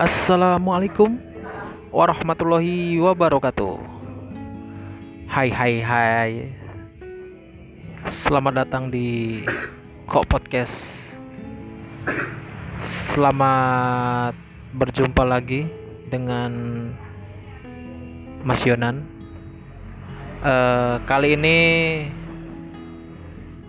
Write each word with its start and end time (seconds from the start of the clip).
Assalamualaikum 0.00 1.20
warahmatullahi 1.92 2.96
wabarakatuh. 3.04 3.76
Hai 5.28 5.52
hai 5.52 5.74
hai. 5.84 6.32
Selamat 8.08 8.64
datang 8.64 8.88
di 8.88 9.44
Kok 10.08 10.24
Podcast. 10.24 11.04
Selamat 12.80 14.32
berjumpa 14.72 15.20
lagi 15.20 15.68
dengan 16.08 16.48
Mas 18.40 18.64
Yonan. 18.64 19.04
Eh, 20.40 20.96
kali 21.04 21.36
ini 21.36 21.58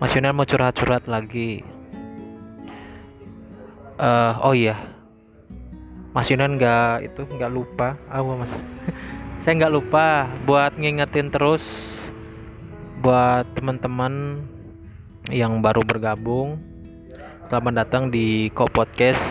Mas 0.00 0.16
Yonan 0.16 0.32
mau 0.32 0.48
curhat-curhat 0.48 1.04
lagi. 1.12 1.60
Eh, 4.00 4.32
oh 4.40 4.56
iya, 4.56 4.91
Mas 6.12 6.28
Yunan 6.28 6.60
nggak 6.60 7.08
itu 7.08 7.24
nggak 7.24 7.48
lupa. 7.48 7.96
Apa 8.12 8.36
mas? 8.36 8.52
Saya 9.40 9.56
nggak 9.64 9.72
lupa 9.72 10.28
buat 10.44 10.76
ngingetin 10.76 11.32
terus 11.32 11.64
buat 13.00 13.48
teman-teman 13.56 14.44
yang 15.32 15.64
baru 15.64 15.80
bergabung. 15.80 16.60
Selamat 17.48 17.84
datang 17.84 18.12
di 18.12 18.52
Kok 18.52 18.76
Podcast. 18.76 19.24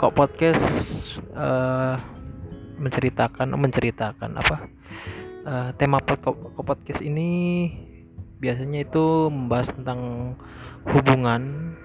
Kok 0.00 0.16
Podcast 0.16 0.64
eh, 1.36 1.96
menceritakan 2.80 3.52
menceritakan 3.52 4.32
apa? 4.32 4.56
Eh, 5.44 5.70
tema 5.76 6.00
Kok 6.00 6.56
Podcast 6.64 7.04
ini 7.04 7.68
biasanya 8.40 8.80
itu 8.80 9.28
membahas 9.28 9.76
tentang 9.76 10.00
hubungan 10.88 11.76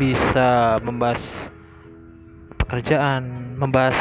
bisa 0.00 0.80
membahas 0.80 1.52
pekerjaan, 2.64 3.54
membahas 3.60 3.94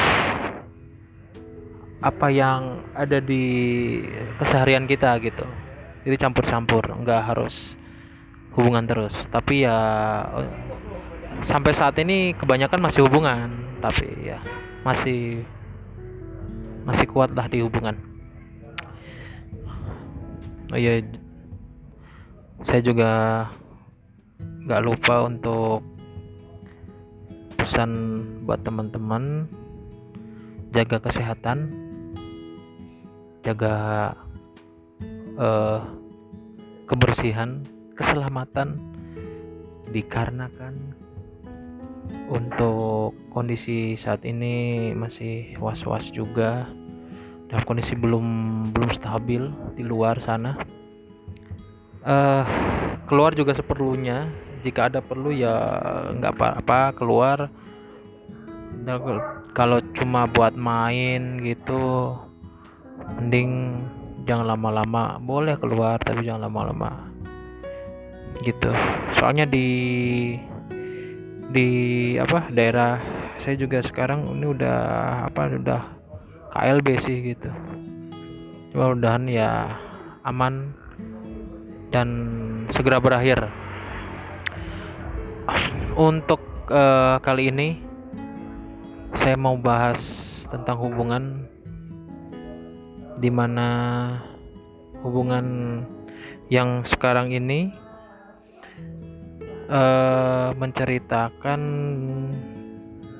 apa 1.99 2.27
yang 2.31 2.83
ada 2.95 3.19
di 3.19 3.43
keseharian 4.39 4.87
kita 4.87 5.19
gitu. 5.19 5.43
Jadi 6.03 6.15
campur-campur, 6.19 6.83
nggak 7.03 7.21
harus 7.31 7.75
hubungan 8.55 8.83
terus. 8.87 9.15
Tapi 9.27 9.67
ya 9.67 9.77
sampai 11.43 11.71
saat 11.75 11.99
ini 11.99 12.31
kebanyakan 12.35 12.79
masih 12.79 13.03
hubungan, 13.07 13.51
tapi 13.83 14.07
ya 14.23 14.39
masih 14.87 15.43
masih 16.83 17.07
kuat 17.07 17.31
lah 17.35 17.47
di 17.47 17.63
hubungan. 17.63 17.95
Oh 20.73 20.79
iya, 20.79 20.99
saya 22.67 22.81
juga 22.83 23.11
nggak 24.67 24.83
lupa 24.83 25.27
untuk 25.27 25.92
pesan 27.63 27.91
buat 28.43 28.59
teman-teman. 28.67 29.47
Jaga 30.75 30.99
kesehatan. 30.99 31.71
Jaga 33.39 33.75
uh, 35.39 35.79
kebersihan 36.91 37.63
keselamatan 37.95 38.83
dikarenakan 39.95 40.91
untuk 42.27 43.15
kondisi 43.31 43.95
saat 43.95 44.27
ini 44.27 44.91
masih 44.91 45.55
was-was 45.63 46.11
juga. 46.11 46.67
Dalam 47.47 47.63
kondisi 47.63 47.95
belum 47.95 48.27
belum 48.75 48.91
stabil 48.91 49.47
di 49.79 49.87
luar 49.87 50.19
sana. 50.19 50.59
Uh, 52.03 52.43
keluar 53.07 53.31
juga 53.31 53.55
seperlunya 53.55 54.27
jika 54.63 54.87
ada 54.87 55.03
perlu 55.03 55.35
ya 55.35 55.53
nggak 56.15 56.33
apa-apa 56.39 56.95
keluar. 56.95 57.51
Nah, 58.83 58.97
kalau 59.51 59.83
cuma 59.93 60.25
buat 60.25 60.55
main 60.55 61.43
gitu 61.43 62.15
mending 63.19 63.77
jangan 64.23 64.55
lama-lama. 64.55 65.19
Boleh 65.19 65.59
keluar 65.59 65.99
tapi 65.99 66.23
jangan 66.23 66.47
lama-lama. 66.47 67.11
Gitu. 68.41 68.71
Soalnya 69.19 69.43
di 69.45 69.67
di 71.53 71.67
apa 72.17 72.49
daerah 72.49 72.97
saya 73.37 73.59
juga 73.59 73.83
sekarang 73.83 74.25
ini 74.33 74.47
udah 74.57 74.79
apa 75.29 75.53
udah 75.53 75.81
KLB 76.55 76.87
sih 77.03 77.17
gitu. 77.35 77.51
Cuma 78.73 78.95
mudahan 78.95 79.29
ya 79.29 79.77
aman 80.25 80.73
dan 81.93 82.09
segera 82.73 82.97
berakhir 82.97 83.62
untuk 85.93 86.41
uh, 86.69 87.19
kali 87.21 87.53
ini 87.53 87.69
saya 89.13 89.37
mau 89.37 89.53
bahas 89.59 89.99
tentang 90.49 90.81
hubungan 90.81 91.45
di 93.21 93.29
mana 93.29 93.69
hubungan 95.05 95.45
yang 96.51 96.81
sekarang 96.83 97.31
ini 97.31 97.71
uh, 99.69 100.51
menceritakan 100.57 101.61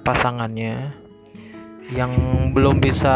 pasangannya 0.03 0.91
yang 1.91 2.11
belum 2.51 2.79
bisa 2.79 3.15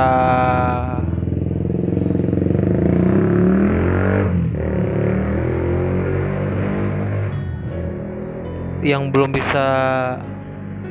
yang 8.85 9.09
belum 9.09 9.33
bisa 9.33 9.65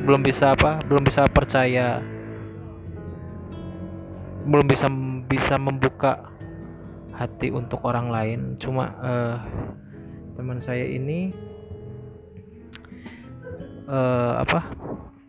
belum 0.03 0.21
bisa 0.23 0.55
apa 0.55 0.83
belum 0.87 1.03
bisa 1.03 1.27
percaya 1.31 2.03
belum 4.47 4.65
bisa 4.67 4.87
bisa 5.27 5.59
membuka 5.59 6.31
hati 7.17 7.51
untuk 7.51 7.83
orang 7.83 8.07
lain. 8.07 8.39
Cuma 8.61 8.93
uh, 9.01 9.35
teman 10.37 10.61
saya 10.63 10.87
ini 10.87 11.33
uh, 13.89 14.39
apa 14.39 14.71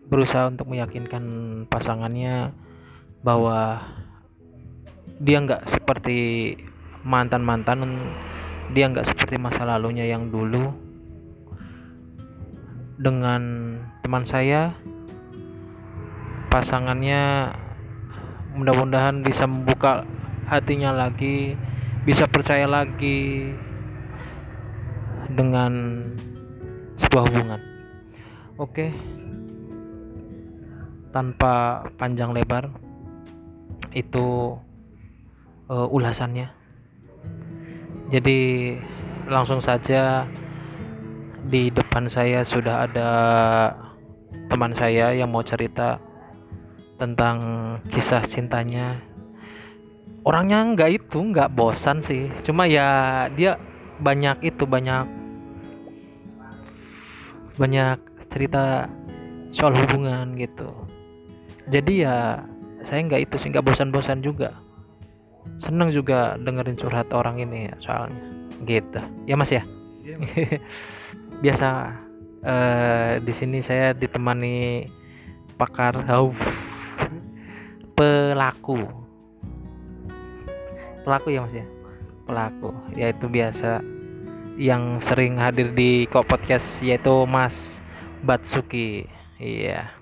berusaha 0.06 0.52
untuk 0.52 0.70
meyakinkan 0.70 1.24
pasangannya 1.66 2.54
bahwa 3.26 3.82
dia 5.18 5.42
nggak 5.42 5.66
seperti 5.66 6.54
mantan 7.02 7.42
mantan 7.42 7.98
dia 8.70 8.86
nggak 8.86 9.08
seperti 9.08 9.41
masa 9.41 9.66
lalunya 9.66 10.06
yang 10.06 10.30
dulu 10.30 10.88
dengan 12.98 13.42
teman 14.03 14.26
saya. 14.26 14.75
Pasangannya 16.50 17.54
mudah-mudahan 18.59 19.22
bisa 19.22 19.47
membuka 19.47 20.03
hatinya 20.48 20.91
lagi 20.91 21.54
bisa 22.09 22.25
percaya 22.25 22.64
lagi 22.64 23.53
dengan 25.28 26.00
sebuah 26.97 27.28
hubungan. 27.28 27.60
Oke. 28.56 28.88
Tanpa 31.12 31.84
panjang 32.00 32.32
lebar 32.32 32.72
itu 33.92 34.56
uh, 35.69 35.88
ulasannya. 35.92 36.48
Jadi 38.09 38.41
langsung 39.28 39.60
saja 39.60 40.25
di 41.48 41.72
depan 41.72 42.04
saya 42.12 42.44
sudah 42.44 42.84
ada 42.84 43.10
teman 44.53 44.76
saya 44.76 45.16
yang 45.16 45.32
mau 45.32 45.41
cerita 45.41 45.97
tentang 47.00 47.38
kisah 47.88 48.20
cintanya. 48.28 49.00
Orangnya 50.28 50.60
nggak 50.76 50.91
itu 51.00 51.19
nggak 51.25 51.56
bosan 51.56 52.04
sih. 52.04 52.28
Cuma 52.44 52.69
ya 52.69 53.26
dia 53.32 53.56
banyak 53.97 54.44
itu 54.44 54.69
banyak 54.69 55.09
banyak 57.56 57.98
cerita 58.28 58.86
soal 59.48 59.72
hubungan 59.72 60.36
gitu. 60.36 60.68
Jadi 61.72 62.04
ya 62.04 62.45
saya 62.84 63.00
nggak 63.09 63.24
itu 63.24 63.34
sih 63.41 63.48
nggak 63.48 63.65
bosan-bosan 63.65 64.21
juga. 64.21 64.53
Seneng 65.56 65.89
juga 65.89 66.36
dengerin 66.36 66.77
curhat 66.77 67.09
orang 67.16 67.41
ini 67.41 67.72
ya 67.72 67.74
soalnya. 67.80 68.21
Gitu. 68.68 69.00
Ya 69.24 69.34
mas 69.41 69.48
ya? 69.48 69.65
Yeah, 70.04 70.21
biasa 71.38 71.94
uh, 72.42 73.12
di 73.22 73.30
sini 73.30 73.62
saya 73.62 73.94
ditemani 73.94 74.90
pakar 75.54 76.02
oh, 76.10 76.34
pelaku. 77.94 78.82
Pelaku 81.06 81.28
ya 81.30 81.46
mas 81.46 81.54
ya? 81.54 81.66
Pelaku 82.26 82.70
yaitu 82.98 83.30
biasa 83.30 83.80
yang 84.58 84.98
sering 84.98 85.38
hadir 85.38 85.70
di 85.70 86.10
kok 86.10 86.26
podcast 86.26 86.82
yaitu 86.82 87.22
Mas 87.30 87.78
Batsuki. 88.26 89.06
Iya. 89.38 89.94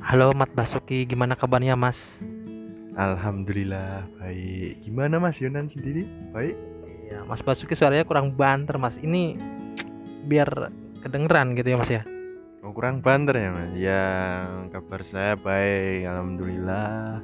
Halo 0.00 0.32
Mat 0.32 0.48
Basuki 0.56 1.04
gimana 1.04 1.36
kabarnya 1.36 1.76
Mas? 1.76 2.16
Alhamdulillah 2.96 4.08
baik. 4.16 4.80
Gimana 4.80 5.20
Mas 5.20 5.36
Yonan 5.36 5.68
sendiri? 5.68 6.08
Baik? 6.32 6.56
Iya, 7.06 7.22
Mas 7.28 7.44
Basuki 7.44 7.76
suaranya 7.76 8.08
kurang 8.08 8.32
banter 8.32 8.80
Mas. 8.80 8.96
Ini 8.98 9.36
biar 10.26 10.74
kedengeran 11.00 11.54
gitu 11.54 11.72
ya 11.72 11.78
mas 11.78 11.92
ya 11.92 12.02
Oh, 12.66 12.74
kurang 12.74 12.98
banter 12.98 13.46
ya 13.46 13.50
mas 13.54 13.70
yang 13.78 14.66
kabar 14.74 15.00
saya 15.06 15.38
baik 15.38 16.02
alhamdulillah 16.02 17.22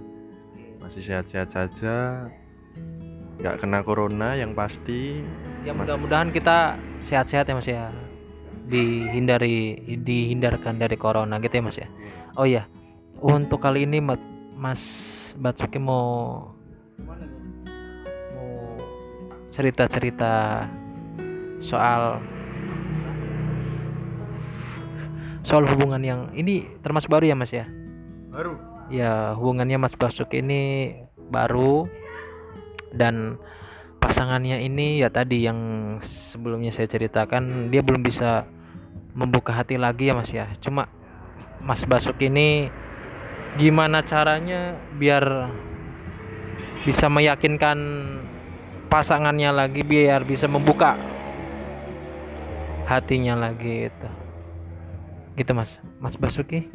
masih 0.79 1.03
sehat-sehat 1.03 1.51
saja 1.51 2.31
nggak 3.43 3.59
kena 3.59 3.83
corona 3.83 4.39
yang 4.39 4.55
pasti 4.55 5.19
Ya 5.63 5.71
mudah-mudahan 5.71 6.35
kita 6.35 6.75
sehat-sehat 7.07 7.47
ya 7.47 7.55
Mas 7.55 7.69
ya. 7.71 7.87
Dihindari 8.67 9.79
dihindarkan 10.03 10.75
dari 10.75 10.99
corona 10.99 11.39
gitu 11.39 11.55
ya 11.55 11.63
Mas 11.63 11.79
ya. 11.79 11.89
Oh 12.35 12.43
iya. 12.43 12.67
Untuk 13.23 13.63
kali 13.63 13.87
ini 13.87 14.03
Mas 14.59 14.83
Batsuki 15.39 15.79
mau 15.79 16.51
mau 18.35 18.51
cerita-cerita 19.55 20.67
soal 21.63 22.19
soal 25.53 25.69
hubungan 25.69 26.01
yang 26.01 26.21
ini 26.33 26.65
termasuk 26.81 27.13
baru 27.13 27.29
ya 27.29 27.37
Mas 27.37 27.53
ya. 27.53 27.69
baru 28.33 28.57
Ya, 28.89 29.37
hubungannya 29.37 29.77
Mas 29.77 29.93
Basuki 29.93 30.41
ini 30.41 30.97
baru 31.29 31.85
dan 32.89 33.37
pasangannya 34.01 34.65
ini 34.65 35.05
ya 35.05 35.13
tadi 35.13 35.45
yang 35.45 35.61
sebelumnya 36.01 36.73
saya 36.73 36.89
ceritakan 36.89 37.69
dia 37.69 37.85
belum 37.85 38.01
bisa 38.01 38.49
membuka 39.13 39.53
hati 39.53 39.77
lagi 39.77 40.09
ya 40.09 40.17
Mas 40.17 40.33
ya. 40.33 40.49
Cuma 40.57 40.89
Mas 41.61 41.85
Basuki 41.85 42.33
ini 42.33 42.73
gimana 43.61 44.01
caranya 44.09 44.81
biar 44.97 45.53
bisa 46.89 47.13
meyakinkan 47.13 47.77
pasangannya 48.89 49.53
lagi 49.53 49.85
biar 49.85 50.25
bisa 50.25 50.49
membuka 50.49 50.97
hatinya 52.89 53.37
lagi 53.37 53.93
gitu. 53.93 54.22
Gitu 55.33 55.53
Mas. 55.57 55.81
Mas 55.97 56.17
Basuki 56.21 56.69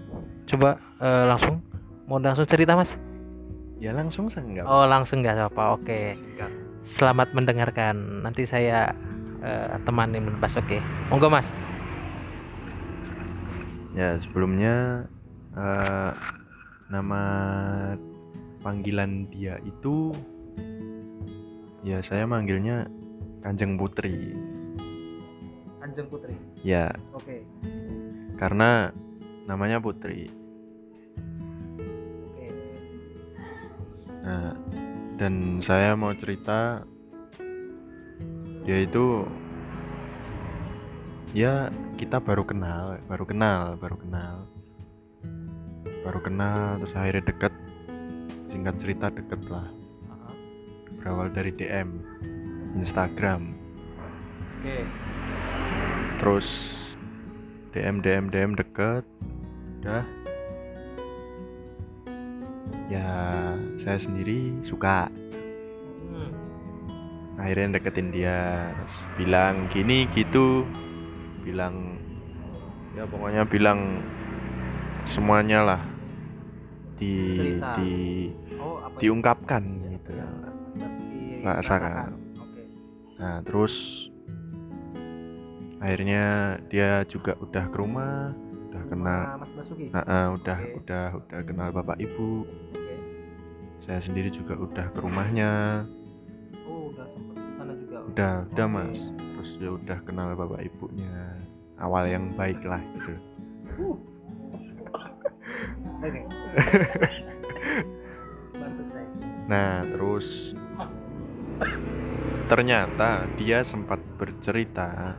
coba 0.49 0.81
eh, 0.97 1.25
langsung. 1.29 1.61
Mau 2.07 2.17
langsung 2.17 2.47
cerita 2.47 2.73
Mas. 2.73 2.95
ya 3.77 3.93
langsung 3.93 4.25
saya 4.25 4.41
nggak 4.41 4.65
Oh 4.65 4.89
langsung 4.89 5.21
nggak 5.21 5.53
apa 5.53 5.77
oke. 5.77 5.99
Singkat. 6.17 6.51
Selamat 6.81 7.29
mendengarkan. 7.37 8.25
Nanti 8.25 8.49
saya 8.49 8.89
eh, 9.45 9.77
temani 9.85 10.17
Mas 10.17 10.57
oke 10.57 10.81
monggo 11.13 11.29
Mas. 11.29 11.53
Ya 13.93 14.17
sebelumnya 14.17 15.05
eh, 15.53 16.11
nama 16.89 17.21
panggilan 18.65 19.29
dia 19.29 19.61
itu 19.61 20.09
ya 21.85 22.01
saya 22.01 22.25
manggilnya 22.25 22.89
Kanjeng 23.45 23.77
Putri. 23.77 24.33
Anjeng 25.77 26.09
Putri? 26.09 26.33
Ya. 26.65 26.89
Oke 27.13 27.45
karena 28.37 28.93
namanya 29.49 29.81
Putri 29.81 30.47
Nah, 34.27 34.51
dan 35.15 35.63
saya 35.63 35.95
mau 35.95 36.11
cerita 36.11 36.83
dia 38.67 38.83
itu 38.83 39.23
ya 41.31 41.71
kita 41.95 42.19
baru 42.19 42.43
kenal, 42.43 42.99
baru 43.07 43.23
kenal, 43.23 43.79
baru 43.79 43.95
kenal. 43.95 44.35
Baru 46.03 46.19
kenal 46.19 46.83
terus 46.83 46.91
akhirnya 46.99 47.23
deket. 47.31 47.55
Singkat 48.51 48.75
cerita 48.83 49.07
deket 49.07 49.47
lah. 49.47 49.71
Berawal 50.99 51.31
dari 51.31 51.55
DM 51.55 52.03
Instagram. 52.75 53.55
oke 54.59 54.77
Terus 56.19 56.47
DM 57.71 57.99
DM 57.99 58.25
DM 58.27 58.51
deket. 58.53 59.03
Udah 59.81 60.05
ya 62.87 63.07
saya 63.75 63.99
sendiri 63.99 64.55
suka. 64.63 65.11
Hmm, 66.07 66.31
akhirnya 67.35 67.77
deketin 67.77 68.09
dia 68.09 68.37
terus 68.73 68.97
bilang 69.15 69.67
gini 69.69 70.07
gitu. 70.11 70.63
Bilang 71.43 71.99
ya 72.95 73.03
pokoknya 73.05 73.43
bilang 73.43 73.99
semuanya 75.03 75.59
lah. 75.63 75.81
Di 76.97 77.13
Cerita. 77.37 77.77
di 77.77 77.93
oh 78.57 78.81
apa 78.81 78.97
diungkapkan 78.97 79.63
Ya, 79.77 79.89
gitu. 79.93 80.11
yang 80.17 80.33
Basuki 80.73 81.45
Rasakan. 81.45 82.11
oke. 82.35 82.61
Nah 83.21 83.37
terus 83.45 83.73
akhirnya 85.77 86.57
dia 86.69 87.05
juga 87.05 87.37
udah 87.37 87.65
ke 87.69 87.77
rumah 87.77 88.33
udah 88.67 88.83
kenal 88.89 89.21
Sama 89.25 89.37
Mas 89.41 89.51
Basuki? 89.57 89.85
Ah, 89.93 89.99
ah, 90.05 90.25
udah 90.37 90.57
Oke. 90.59 90.73
udah 90.83 91.05
udah 91.17 91.39
kenal 91.41 91.69
bapak 91.73 91.97
ibu. 91.97 92.45
Oke. 92.45 92.95
Saya 93.81 93.99
sendiri 94.01 94.29
juga 94.29 94.53
udah 94.57 94.85
ke 94.93 94.99
rumahnya. 95.01 95.85
Oh 96.67 96.93
udah 96.93 97.07
sempet 97.09 97.35
ke 97.41 97.51
sana 97.55 97.73
juga? 97.73 97.97
Udah 98.05 98.35
udah 98.53 98.67
Oke. 98.69 98.75
mas. 98.75 98.99
Terus 99.17 99.49
ya 99.57 99.69
udah 99.73 99.99
kenal 100.05 100.33
bapak 100.37 100.61
ibunya. 100.65 101.41
Awal 101.77 102.09
yang 102.09 102.25
baik 102.33 102.61
lah 102.65 102.81
gitu. 102.97 103.13
Saya. 105.97 106.21
Nah 109.49 109.81
terus 109.87 110.53
ternyata 112.45 113.25
dia 113.39 113.65
sempat 113.65 113.97
bercerita 114.19 115.17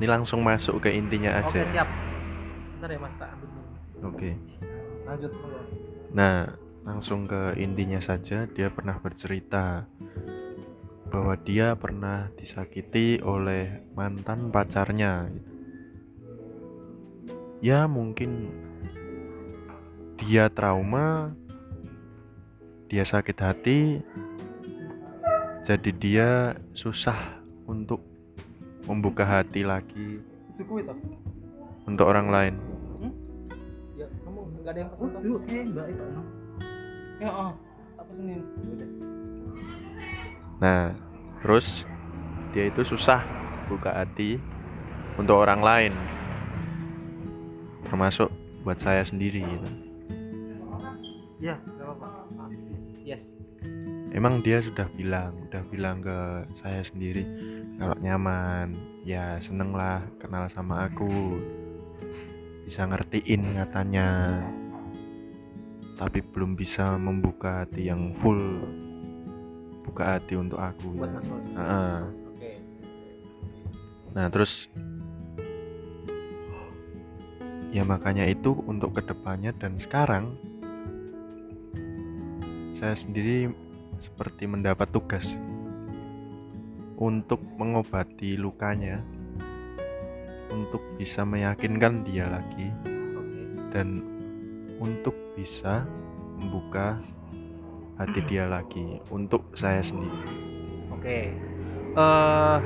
ini 0.00 0.08
langsung 0.08 0.40
masuk 0.40 0.88
ke 0.88 0.96
intinya 0.96 1.44
oke 1.44 1.60
aja 1.60 1.84
siap. 1.84 1.88
Bentar 2.80 2.88
ya 2.88 2.98
Mas 3.04 3.14
tak 3.20 3.28
ambil 3.36 3.48
dulu. 3.52 4.08
oke. 4.08 4.30
Lanjut 5.04 5.32
nah 6.16 6.56
langsung 6.88 7.28
ke 7.28 7.60
intinya 7.60 8.00
saja 8.00 8.48
dia 8.48 8.72
pernah 8.72 8.96
bercerita 8.96 9.84
bahwa 11.12 11.36
dia 11.36 11.76
pernah 11.76 12.32
disakiti 12.32 13.20
oleh 13.20 13.84
mantan 13.92 14.48
pacarnya. 14.48 15.28
Ya 17.60 17.84
mungkin 17.84 18.48
dia 20.16 20.48
trauma 20.48 21.36
dia 22.88 23.04
sakit 23.04 23.36
hati 23.36 24.00
jadi 25.60 25.90
dia 25.92 26.30
susah 26.72 27.38
untuk 27.68 28.09
membuka 28.90 29.22
hati 29.22 29.62
lagi 29.62 30.18
untuk 31.86 32.06
orang 32.10 32.26
lain 32.26 32.54
ya 34.00 34.06
kamu 34.24 34.40
nggak 34.64 34.72
ada 34.72 34.80
yang? 34.80 34.90
Dulu 34.96 35.38
mbak 35.76 35.86
itu. 35.92 36.04
Ya 37.20 37.30
oh. 37.30 37.52
Nah, 40.60 40.92
terus 41.44 41.86
dia 42.50 42.66
itu 42.66 42.82
susah 42.82 43.22
buka 43.70 43.94
hati 43.94 44.42
untuk 45.14 45.38
orang 45.38 45.62
lain, 45.62 45.92
termasuk 47.86 48.32
buat 48.66 48.80
saya 48.82 49.06
sendiri. 49.06 49.46
Gitu. 49.46 49.68
ya 51.40 51.56
yes 53.00 53.32
Emang 54.12 54.42
dia 54.44 54.60
sudah 54.60 54.90
bilang, 54.92 55.32
udah 55.48 55.62
bilang 55.70 56.02
ke 56.02 56.18
saya 56.52 56.82
sendiri 56.82 57.24
kalau 57.80 57.96
nyaman, 57.96 58.76
ya 59.08 59.40
seneng 59.40 59.72
lah 59.72 60.04
kenal 60.20 60.44
sama 60.52 60.84
aku, 60.84 61.40
bisa 62.68 62.84
ngertiin 62.84 63.56
katanya, 63.56 64.36
tapi 65.96 66.20
belum 66.20 66.60
bisa 66.60 67.00
membuka 67.00 67.64
hati 67.64 67.88
yang 67.88 68.12
full, 68.12 68.36
buka 69.80 70.20
hati 70.20 70.36
untuk 70.36 70.60
aku. 70.60 70.92
buat 70.92 71.08
Mas 71.08 71.24
Heeh. 71.56 71.96
oke. 72.28 72.52
Nah 74.12 74.28
terus? 74.28 74.68
Ya 77.72 77.86
makanya 77.88 78.28
itu 78.28 78.52
untuk 78.68 79.00
ke 79.00 79.02
depannya 79.08 79.56
dan 79.56 79.78
sekarang 79.80 80.36
Saya 82.80 82.96
sendiri 82.96 83.52
seperti 84.00 84.48
mendapat 84.48 84.88
tugas 84.88 85.36
Untuk 87.00 87.40
mengobati 87.56 88.36
lukanya 88.36 89.00
Untuk 90.52 90.84
bisa 91.00 91.24
meyakinkan 91.24 92.04
dia 92.04 92.28
lagi 92.28 92.68
Dan 93.72 94.04
untuk 94.76 95.16
bisa 95.32 95.88
membuka 96.36 97.00
hati 97.96 98.20
dia 98.28 98.44
lagi 98.44 99.00
Untuk 99.08 99.56
saya 99.56 99.80
sendiri 99.80 100.28
Oke. 100.92 101.32
Eh 101.96 102.58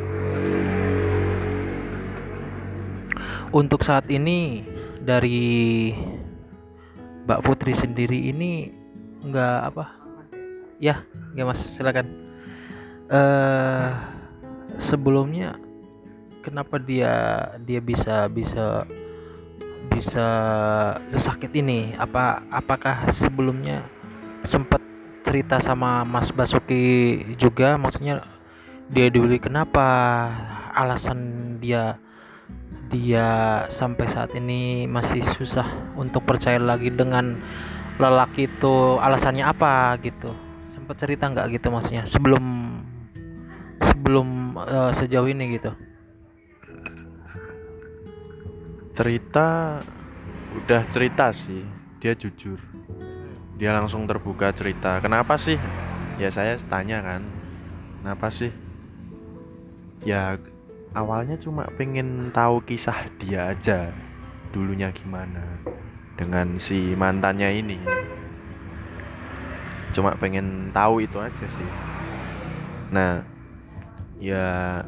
untuk 3.54 3.86
saat 3.86 4.10
ini 4.10 4.66
dari 4.98 5.94
Mbak 7.22 7.40
Putri 7.46 7.70
sendiri 7.78 8.34
ini 8.34 8.66
nggak 9.22 9.58
apa? 9.70 9.94
Ya, 10.82 11.06
nggak 11.38 11.46
Mas, 11.46 11.62
silakan. 11.78 12.06
Eh 13.14 13.90
sebelumnya 14.78 15.58
kenapa 16.44 16.76
dia 16.76 17.12
dia 17.64 17.80
bisa 17.80 18.28
bisa 18.28 18.84
bisa 19.88 20.26
sesakit 21.12 21.52
ini? 21.56 21.96
Apa 21.96 22.44
apakah 22.52 23.08
sebelumnya 23.12 23.84
sempat 24.44 24.80
cerita 25.24 25.60
sama 25.60 26.04
Mas 26.04 26.28
Basuki 26.32 27.20
juga? 27.40 27.80
Maksudnya 27.80 28.24
dia 28.92 29.08
dulu 29.08 29.36
kenapa? 29.40 29.86
Alasan 30.74 31.56
dia 31.62 31.96
dia 32.90 33.64
sampai 33.70 34.06
saat 34.10 34.34
ini 34.36 34.84
masih 34.90 35.22
susah 35.38 35.94
untuk 35.96 36.26
percaya 36.26 36.60
lagi 36.60 36.92
dengan 36.92 37.40
lelaki 37.96 38.50
itu? 38.50 38.98
Alasannya 39.00 39.46
apa 39.46 39.96
gitu? 40.02 40.34
Sempat 40.74 41.00
cerita 41.00 41.30
nggak 41.30 41.56
gitu 41.56 41.72
maksudnya? 41.72 42.04
Sebelum 42.04 42.44
sebelum 43.80 44.28
eh, 44.62 44.90
sejauh 44.94 45.26
ini 45.26 45.58
gitu? 45.58 45.74
Cerita 48.94 49.82
udah 50.54 50.82
cerita 50.86 51.34
sih. 51.34 51.66
Dia 51.98 52.14
jujur. 52.14 52.62
Dia 53.58 53.74
langsung 53.74 54.06
terbuka 54.06 54.54
cerita. 54.54 55.02
Kenapa 55.02 55.34
sih? 55.34 55.58
Ya 56.22 56.30
saya 56.30 56.54
tanya 56.70 57.02
kan. 57.02 57.22
Kenapa 57.98 58.30
sih? 58.30 58.54
Ya 60.06 60.38
awalnya 60.94 61.34
cuma 61.40 61.66
pengen 61.74 62.30
tahu 62.30 62.62
kisah 62.62 63.10
dia 63.18 63.50
aja. 63.50 63.90
Dulunya 64.54 64.94
gimana? 64.94 65.42
Dengan 66.14 66.54
si 66.62 66.94
mantannya 66.94 67.50
ini. 67.50 67.78
Cuma 69.90 70.14
pengen 70.14 70.70
tahu 70.70 71.02
itu 71.02 71.18
aja 71.18 71.46
sih. 71.46 71.70
Nah 72.94 73.33
ya 74.24 74.80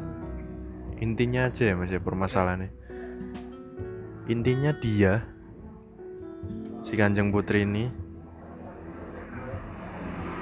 intinya 0.97 1.45
aja 1.45 1.69
ya 1.69 1.73
mas 1.77 1.93
ya 1.93 2.01
permasalahannya. 2.01 2.73
Intinya 4.27 4.73
dia 4.73 5.21
si 6.81 6.97
kanjeng 6.97 7.29
putri 7.29 7.63
ini 7.63 7.87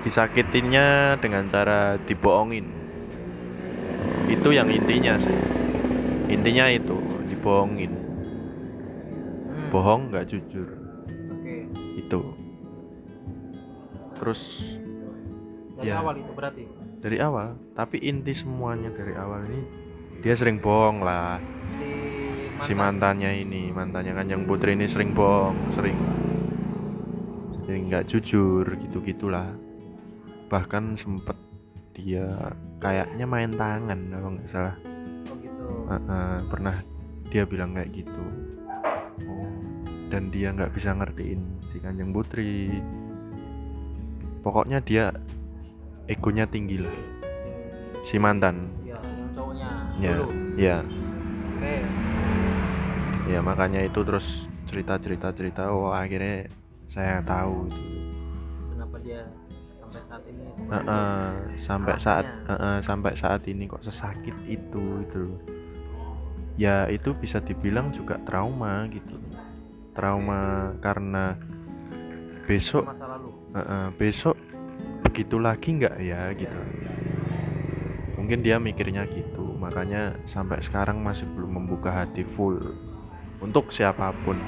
disakitinya 0.02 1.18
dengan 1.20 1.52
cara 1.52 2.00
dibohongin. 2.08 2.66
Itu 4.32 4.56
yang 4.56 4.72
intinya 4.72 5.20
sih. 5.20 5.38
Intinya 6.32 6.72
itu 6.72 6.98
dibohongin. 7.30 7.94
Bohong 9.70 10.08
nggak 10.10 10.26
jujur. 10.30 10.70
Oke. 11.36 11.68
Itu. 12.00 12.22
Terus 14.16 14.42
dari 15.76 15.92
Ya. 15.92 16.00
awal 16.00 16.16
itu 16.16 16.32
berarti 16.32 16.64
dari 17.00 17.18
awal 17.20 17.56
tapi 17.74 18.00
inti 18.04 18.32
semuanya 18.36 18.92
dari 18.92 19.14
awal 19.16 19.44
ini 19.48 19.62
dia 20.24 20.34
sering 20.34 20.58
bohong 20.58 21.06
lah. 21.06 21.38
Si 21.78 21.90
si 22.66 22.72
mantannya 22.74 23.36
ini 23.36 23.70
mantannya 23.70 24.16
kanjeng 24.16 24.48
putri 24.48 24.74
ini 24.74 24.88
sering 24.88 25.12
bohong 25.12 25.54
sering 25.76 25.98
sering 27.62 27.92
nggak 27.92 28.08
jujur 28.10 28.66
gitu 28.80 29.04
gitulah 29.04 29.54
bahkan 30.50 30.96
sempet 30.96 31.36
dia 31.94 32.54
kayaknya 32.80 33.26
main 33.28 33.52
tangan 33.56 34.00
kalau 34.12 34.30
nggak 34.36 34.50
salah. 34.50 34.76
Oh 35.32 35.36
gitu. 35.40 35.66
Ah, 35.90 35.96
ah, 36.10 36.38
pernah 36.48 36.76
dia 37.30 37.44
bilang 37.48 37.74
kayak 37.74 37.92
gitu. 37.92 38.24
Oh 39.26 39.66
dan 40.10 40.30
dia 40.30 40.54
nggak 40.54 40.74
bisa 40.74 40.94
ngertiin 40.94 41.42
si 41.68 41.82
kanjeng 41.82 42.14
putri. 42.14 42.70
Pokoknya 44.46 44.78
dia 44.80 45.10
egonya 46.06 46.46
tinggi 46.50 46.82
lah. 46.82 46.96
Si 48.04 48.14
si 48.14 48.16
mantan. 48.22 48.70
Ya 48.86 48.98
yang 49.02 49.30
cowoknya. 49.34 49.70
Ya 49.98 50.12
dulu. 50.18 50.32
ya 50.56 50.78
oke. 50.86 51.76
Ya 53.26 53.40
makanya 53.42 53.82
itu 53.82 54.00
terus 54.06 54.46
cerita 54.70 55.02
cerita 55.02 55.34
cerita 55.34 55.64
oh 55.74 55.90
akhirnya 55.94 56.50
saya 56.86 57.22
tahu 57.26 57.70
itu. 57.70 57.82
Kenapa 58.74 58.98
dia 59.02 59.26
sampai 59.82 60.02
saat 60.06 60.24
ini 60.30 60.44
itu? 60.50 60.62
ah, 60.74 61.34
sampai 61.58 61.96
saat 61.98 62.26
ah, 62.50 62.54
ah, 62.54 62.78
sampai 62.82 63.14
saat 63.18 63.42
ini 63.50 63.70
kok 63.70 63.86
sesakit 63.86 64.36
itu 64.50 64.84
itu 65.06 65.24
ya 66.56 66.88
itu 66.88 67.12
bisa 67.16 67.44
dibilang 67.44 67.92
juga 67.92 68.16
trauma 68.24 68.88
gitu 68.92 69.20
trauma 69.96 70.72
karena 70.80 71.36
besok 72.46 72.86
masa 72.88 73.06
lalu. 73.18 73.30
ah, 73.56 73.60
ah, 73.60 73.86
besok 73.96 74.36
begitu 75.06 75.38
lagi 75.38 75.78
nggak 75.78 75.96
ya 76.02 76.34
gitu. 76.34 76.60
Mungkin 78.18 78.42
dia 78.42 78.58
mikirnya 78.58 79.06
gitu. 79.06 79.54
Makanya 79.62 80.18
sampai 80.26 80.60
sekarang 80.66 81.00
masih 81.06 81.30
belum 81.30 81.62
membuka 81.62 81.94
hati 81.94 82.26
full 82.26 82.58
untuk 83.38 83.70
siapa 83.70 84.10
pun. 84.26 84.42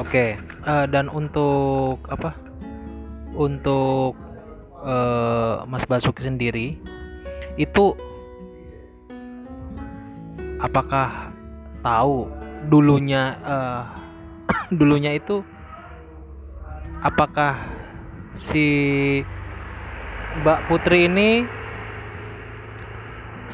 Oke, 0.00 0.40
eh, 0.40 0.86
dan 0.88 1.12
untuk 1.12 2.00
apa? 2.08 2.32
Untuk 3.36 4.16
eh, 4.80 5.56
Mas 5.68 5.84
Basuki 5.84 6.24
sendiri 6.24 6.80
itu 7.60 7.94
apakah 10.58 11.30
tahu 11.84 12.26
dulunya 12.72 13.36
eh, 13.44 13.82
dulunya 14.78 15.12
itu 15.14 15.44
apakah 17.04 17.73
si 18.38 18.66
Mbak 20.42 20.66
Putri 20.66 21.06
ini 21.06 21.46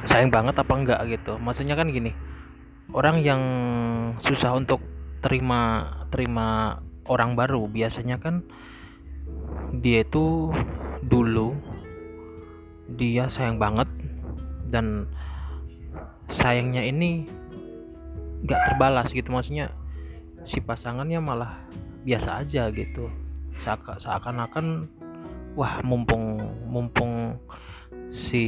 sayang 0.09 0.33
banget 0.33 0.57
apa 0.57 0.73
enggak 0.73 1.01
gitu? 1.13 1.37
Maksudnya 1.37 1.77
kan 1.77 1.93
gini, 1.93 2.17
orang 2.97 3.21
yang 3.21 3.43
susah 4.17 4.57
untuk 4.57 4.81
terima 5.21 5.93
terima 6.09 6.81
orang 7.07 7.37
baru 7.37 7.69
biasanya 7.69 8.17
kan 8.17 8.41
dia 9.77 10.03
itu 10.03 10.51
dulu 11.05 11.53
dia 12.97 13.29
sayang 13.31 13.61
banget 13.61 13.87
dan 14.73 15.07
sayangnya 16.31 16.83
ini 16.87 17.29
nggak 18.47 18.61
terbalas 18.73 19.13
gitu 19.13 19.29
maksudnya 19.29 19.75
si 20.49 20.65
pasangannya 20.65 21.21
malah 21.21 21.61
biasa 22.03 22.41
aja 22.41 22.73
gitu 22.73 23.13
seakan-akan 23.61 24.89
wah 25.53 25.85
mumpung 25.85 26.41
mumpung 26.67 27.37
si 28.11 28.43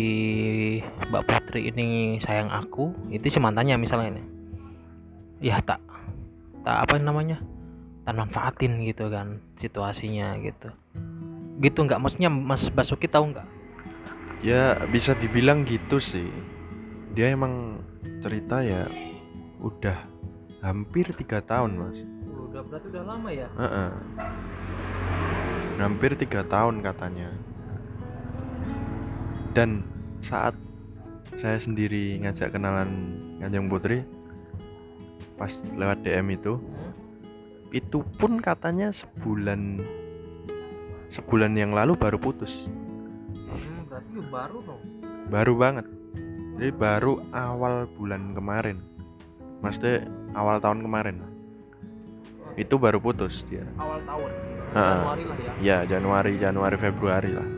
Mbak 1.12 1.24
Putri 1.28 1.68
ini 1.68 2.16
sayang 2.18 2.48
aku 2.48 2.90
itu 3.12 3.28
si 3.28 3.38
mantannya 3.38 3.76
misalnya 3.76 4.18
ini 4.18 4.22
ya 5.44 5.60
tak 5.60 5.78
tak 6.64 6.88
apa 6.88 6.96
namanya 6.98 7.38
tak 8.02 8.16
manfaatin 8.16 8.82
gitu 8.88 9.12
kan 9.12 9.38
situasinya 9.60 10.34
gitu 10.40 10.72
gitu 11.62 11.78
nggak 11.84 12.00
maksudnya 12.00 12.32
Mas 12.32 12.66
Basuki 12.72 13.06
tahu 13.06 13.30
nggak 13.30 13.62
Ya 14.42 14.74
bisa 14.90 15.14
dibilang 15.14 15.62
gitu 15.62 16.02
sih. 16.02 16.26
Dia 17.14 17.30
emang 17.30 17.78
cerita 18.18 18.58
ya 18.58 18.90
udah 19.62 19.94
hampir 20.66 21.06
tiga 21.14 21.38
tahun 21.38 21.78
mas. 21.78 22.02
udah 22.26 22.62
berarti 22.66 22.86
udah 22.90 23.04
lama 23.06 23.30
ya 23.30 23.48
Heeh. 23.54 23.90
Hampir 25.80 26.16
tiga 26.16 26.42
tahun 26.44 26.80
katanya. 26.84 27.32
Dan 29.52 29.84
saat 30.24 30.56
saya 31.36 31.60
sendiri 31.60 32.20
ngajak 32.24 32.52
kenalan 32.56 33.16
Kanjeng 33.40 33.68
Putri 33.68 34.04
pas 35.36 35.50
lewat 35.74 36.04
DM 36.04 36.38
itu, 36.38 36.60
Hmm? 36.60 36.92
itu 37.72 38.04
pun 38.20 38.36
katanya 38.38 38.92
sebulan 38.92 39.80
sebulan 41.08 41.52
yang 41.56 41.72
lalu 41.72 41.96
baru 41.96 42.20
putus. 42.20 42.68
Hmm, 43.48 43.88
berarti 43.88 44.12
baru 44.28 44.58
dong 44.64 44.82
baru 45.32 45.56
banget 45.56 45.86
jadi 46.60 46.72
baru 46.76 47.24
awal 47.32 47.88
bulan 47.96 48.36
kemarin 48.36 48.84
maksudnya 49.64 50.04
awal 50.36 50.60
tahun 50.60 50.84
kemarin 50.84 51.24
lah. 51.24 51.31
Itu 52.56 52.74
baru 52.76 53.00
putus 53.00 53.44
dia. 53.48 53.64
Awal 53.80 54.00
tahun. 54.04 54.30
Ha-ha. 54.72 54.92
Januari 54.92 55.24
lah 55.24 55.38
ya. 55.38 55.52
Ya 55.60 55.78
Januari 55.88 56.32
Januari 56.40 56.76
Februari 56.80 57.30
lah. 57.32 57.48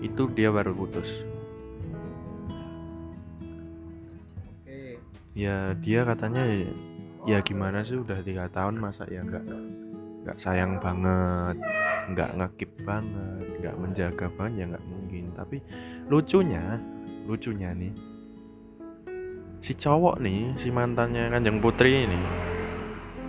Itu 0.00 0.28
dia 0.32 0.48
baru 0.52 0.72
putus. 0.72 1.08
Oke. 4.44 5.00
Ya 5.36 5.76
dia 5.80 6.00
katanya 6.08 6.44
ya, 6.44 6.72
ya 7.28 7.38
gimana 7.44 7.84
sih 7.84 8.00
udah 8.00 8.20
tiga 8.24 8.48
tahun 8.48 8.80
masa 8.80 9.04
ya 9.08 9.20
nggak 9.24 9.44
nggak 10.24 10.36
sayang 10.36 10.76
banget 10.80 11.56
nggak 12.12 12.30
ngekip 12.36 12.72
banget 12.84 13.46
nggak 13.60 13.76
menjaga 13.76 14.26
banget 14.36 14.52
ya 14.56 14.64
nggak 14.76 14.86
mungkin. 14.88 15.24
Tapi 15.36 15.56
lucunya 16.08 16.80
lucunya 17.28 17.70
nih 17.76 17.92
si 19.60 19.76
cowok 19.76 20.24
nih 20.24 20.56
si 20.56 20.72
mantannya 20.72 21.28
kanjeng 21.28 21.60
putri 21.60 22.08
ini 22.08 22.16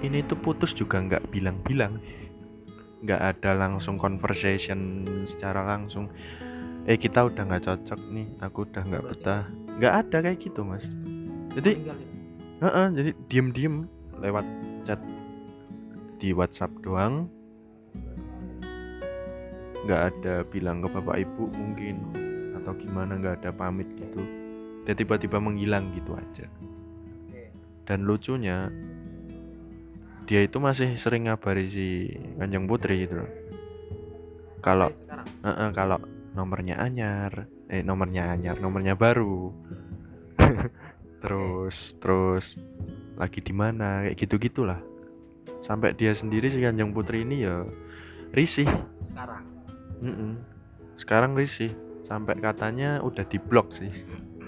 ini 0.02 0.26
tuh 0.26 0.38
putus 0.38 0.74
juga 0.74 0.98
nggak 1.02 1.30
bilang-bilang. 1.30 2.02
Nggak 3.02 3.22
ada 3.22 3.58
langsung 3.58 3.98
conversation 3.98 5.06
secara 5.26 5.66
langsung. 5.66 6.10
Eh 6.86 6.98
kita 6.98 7.26
udah 7.26 7.46
nggak 7.46 7.66
cocok 7.66 8.02
nih 8.10 8.28
aku 8.42 8.66
udah 8.70 8.84
nggak 8.86 9.04
betah. 9.06 9.44
Nggak 9.78 9.94
ada 10.06 10.18
kayak 10.26 10.40
gitu 10.42 10.62
mas. 10.66 10.86
Jadi 11.54 11.72
Tinggalin. 11.78 12.10
Heeh, 12.62 12.88
jadi 12.94 13.12
diem-diem 13.26 13.76
lewat 14.22 14.46
chat 14.86 15.02
di 16.22 16.30
WhatsApp 16.30 16.70
doang. 16.86 17.26
Nggak 19.82 20.02
ada 20.14 20.46
bilang 20.46 20.86
ke 20.86 20.88
bapak 20.94 21.26
ibu 21.26 21.50
mungkin 21.50 21.98
atau 22.62 22.78
gimana 22.78 23.18
nggak 23.18 23.42
ada 23.42 23.50
pamit 23.50 23.90
gitu. 23.98 24.22
Dia 24.86 24.94
tiba-tiba 24.94 25.42
menghilang 25.42 25.90
gitu 25.98 26.14
aja. 26.14 26.46
Dan 27.90 28.06
lucunya 28.06 28.70
dia 30.32 30.48
itu 30.48 30.64
masih 30.64 30.96
sering 30.96 31.28
ngabari 31.28 31.68
si 31.68 32.08
Kanjeng 32.40 32.64
Putri 32.64 33.04
gitu 33.04 33.20
loh. 33.20 33.32
Kalau 34.64 34.88
eh, 34.88 35.52
eh, 35.52 35.70
kalau 35.76 36.00
nomornya 36.32 36.80
anyar 36.80 37.52
eh 37.68 37.84
nomornya 37.84 38.32
anyar 38.32 38.56
nomornya 38.64 38.96
baru. 38.96 39.52
Terus 41.22 42.00
terus 42.00 42.56
lagi 43.20 43.44
di 43.44 43.54
mana 43.54 44.08
kayak 44.08 44.18
gitu 44.26 44.42
gitulah 44.42 44.82
sampai 45.62 45.94
dia 45.94 46.16
sendiri 46.18 46.50
si 46.50 46.58
Kanjeng 46.64 46.96
Putri 46.96 47.28
ini 47.28 47.46
ya 47.46 47.68
risih. 48.32 48.66
Sekarang. 49.04 49.44
Mm-mm. 50.02 50.34
sekarang 50.98 51.32
risih. 51.38 51.70
Sampai 52.02 52.40
katanya 52.42 53.04
udah 53.06 53.22
diblok 53.28 53.76
sih. 53.76 53.94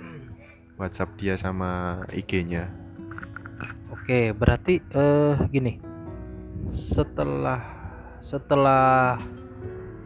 WhatsApp 0.82 1.14
dia 1.22 1.38
sama 1.38 2.02
IG-nya 2.10 2.83
Oke, 3.94 4.36
berarti 4.36 4.84
eh 4.92 5.36
gini. 5.48 5.80
Setelah 6.68 7.62
setelah 8.24 9.16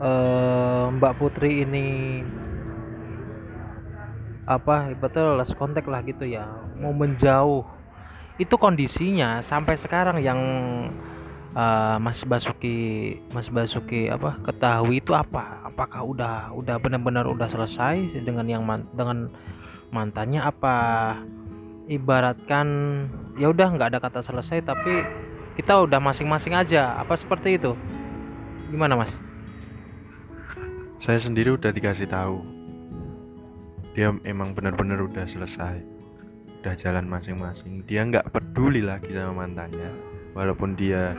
eh, 0.01 0.85
Mbak 0.93 1.13
Putri 1.17 1.65
ini 1.65 1.85
apa 4.47 4.95
ibaratnya 4.95 5.35
lost 5.35 5.59
kontak 5.59 5.85
lah 5.91 6.01
gitu 6.05 6.23
ya, 6.23 6.47
mau 6.79 6.95
menjauh. 6.95 7.67
Itu 8.37 8.55
kondisinya 8.61 9.41
sampai 9.41 9.75
sekarang 9.79 10.21
yang 10.21 10.39
eh, 11.57 11.97
Mas 11.97 12.21
Basuki 12.21 13.17
Mas 13.33 13.49
Basuki 13.49 14.09
apa 14.11 14.37
ketahui 14.45 15.01
itu 15.01 15.17
apa? 15.17 15.65
Apakah 15.65 16.05
udah 16.05 16.35
udah 16.53 16.75
benar-benar 16.77 17.25
udah 17.25 17.49
selesai 17.49 18.21
dengan 18.21 18.45
yang 18.45 18.63
dengan 18.93 19.29
mantannya 19.89 20.41
apa? 20.43 20.77
Ibaratkan 21.87 22.67
ya 23.39 23.47
udah 23.47 23.71
nggak 23.71 23.95
ada 23.95 23.99
kata 24.03 24.19
selesai 24.19 24.59
tapi 24.61 25.07
kita 25.57 25.73
udah 25.81 25.97
masing-masing 25.97 26.53
aja. 26.53 26.93
Apa 27.01 27.17
seperti 27.17 27.57
itu? 27.57 27.73
Gimana 28.69 28.93
mas? 28.93 29.15
Saya 31.01 31.17
sendiri 31.17 31.55
udah 31.55 31.73
dikasih 31.73 32.05
tahu. 32.05 32.43
Dia 33.97 34.13
emang 34.21 34.53
benar-benar 34.53 35.01
udah 35.01 35.25
selesai. 35.25 35.81
Udah 36.61 36.77
jalan 36.77 37.09
masing-masing. 37.09 37.81
Dia 37.89 38.05
nggak 38.05 38.29
peduli 38.29 38.85
lagi 38.85 39.09
sama 39.09 39.47
mantannya. 39.47 39.89
Walaupun 40.37 40.77
dia 40.77 41.17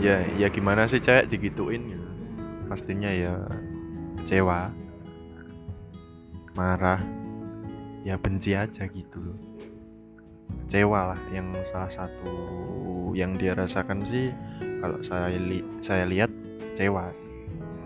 ya 0.00 0.24
ya 0.40 0.48
gimana 0.48 0.88
sih 0.88 1.02
cewek 1.02 1.28
digituin 1.28 1.84
gitu 1.92 2.08
pastinya 2.70 3.12
ya 3.12 3.44
kecewa. 4.22 4.72
Marah. 6.56 7.02
Ya 8.06 8.16
benci 8.16 8.56
aja 8.56 8.88
gitu 8.88 9.20
loh 9.20 9.57
kecewa 10.64 11.14
lah. 11.14 11.20
Yang 11.32 11.46
salah 11.68 11.90
satu 11.92 12.34
yang 13.16 13.34
dia 13.40 13.56
rasakan 13.56 14.04
sih 14.04 14.30
kalau 14.78 15.00
saya 15.02 15.32
li 15.32 15.64
saya 15.80 16.04
lihat 16.06 16.30
kecewa 16.72 17.10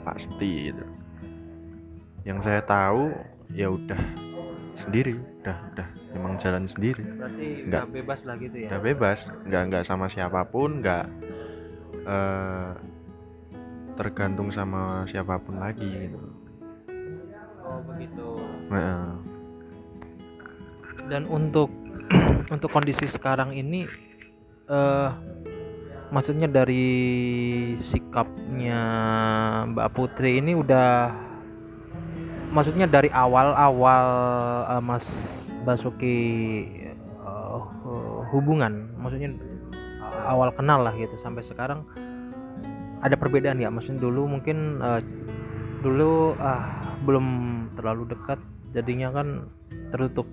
pasti 0.02 0.70
gitu. 0.72 0.84
Yang 2.26 2.38
saya 2.46 2.60
tahu 2.62 3.14
ya 3.52 3.68
udah 3.70 4.02
sendiri 4.72 5.20
udah 5.42 5.58
udah 5.74 5.88
emang 6.14 6.34
jalan 6.38 6.64
sendiri. 6.70 7.02
Berarti 7.02 7.66
Nggak. 7.66 7.82
udah 7.82 7.90
bebas 7.90 8.20
lah 8.22 8.36
gitu 8.38 8.56
ya? 8.62 8.68
Udah 8.70 8.80
bebas 8.80 9.18
nggak 9.46 9.62
nggak 9.68 9.84
sama 9.84 10.06
siapa 10.06 10.40
pun 10.46 10.70
nggak 10.78 11.06
eh, 12.06 12.70
tergantung 13.98 14.48
sama 14.54 15.02
siapa 15.10 15.36
pun 15.42 15.58
lagi 15.58 15.86
gitu. 15.86 16.18
Oh 17.62 17.78
begitu. 17.90 18.28
Heeh. 18.70 19.10
dan 21.10 21.26
untuk 21.26 21.66
untuk 22.54 22.68
kondisi 22.72 23.08
sekarang 23.08 23.56
ini 23.56 23.88
eh 24.68 25.10
maksudnya 26.12 26.44
dari 26.44 26.84
sikapnya 27.80 28.80
Mbak 29.72 29.88
Putri 29.96 30.44
ini 30.44 30.52
udah 30.52 31.08
maksudnya 32.52 32.84
dari 32.84 33.08
awal-awal 33.08 34.06
eh, 34.68 34.82
Mas 34.84 35.06
Basuki 35.64 36.20
eh, 37.08 37.60
hubungan 38.28 38.92
maksudnya 39.00 39.32
awal 40.28 40.52
kenal 40.52 40.84
lah 40.84 40.92
gitu 41.00 41.16
sampai 41.16 41.40
sekarang 41.40 41.88
ada 43.02 43.16
perbedaan 43.16 43.58
ya 43.58 43.72
maksudnya 43.72 44.04
dulu 44.04 44.28
mungkin 44.28 44.78
eh, 44.84 45.00
dulu 45.80 46.36
ah 46.38 46.76
belum 47.02 47.26
terlalu 47.74 48.12
dekat 48.14 48.38
jadinya 48.76 49.10
kan 49.10 49.48
tertutup 49.90 50.28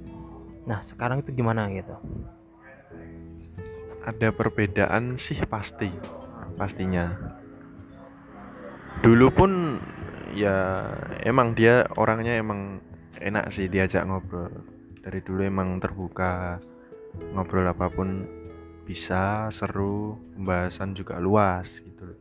nah 0.64 0.80
sekarang 0.84 1.24
itu 1.24 1.32
gimana 1.36 1.68
gitu? 1.72 1.96
Ada 4.04 4.32
perbedaan 4.34 5.16
sih 5.20 5.38
pasti 5.46 5.92
pastinya. 6.56 7.16
Dulu 9.00 9.28
pun 9.32 9.52
ya 10.36 10.88
emang 11.24 11.56
dia 11.56 11.88
orangnya 11.96 12.36
emang 12.36 12.84
enak 13.20 13.52
sih 13.54 13.72
diajak 13.72 14.04
ngobrol. 14.08 14.52
Dari 15.00 15.20
dulu 15.24 15.42
emang 15.46 15.80
terbuka 15.80 16.60
ngobrol 17.32 17.68
apa 17.68 17.88
pun 17.88 18.28
bisa 18.84 19.48
seru 19.54 20.20
pembahasan 20.36 20.92
juga 20.98 21.22
luas 21.22 21.80
gitu. 21.80 22.18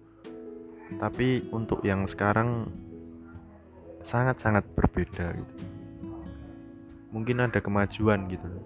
Tapi 0.96 1.50
untuk 1.52 1.84
yang 1.84 2.08
sekarang 2.08 2.70
sangat-sangat 4.02 4.64
berbeda 4.72 5.36
gitu 5.36 5.67
mungkin 7.10 7.44
ada 7.44 7.58
kemajuan 7.60 8.28
gitu 8.28 8.46
loh. 8.46 8.64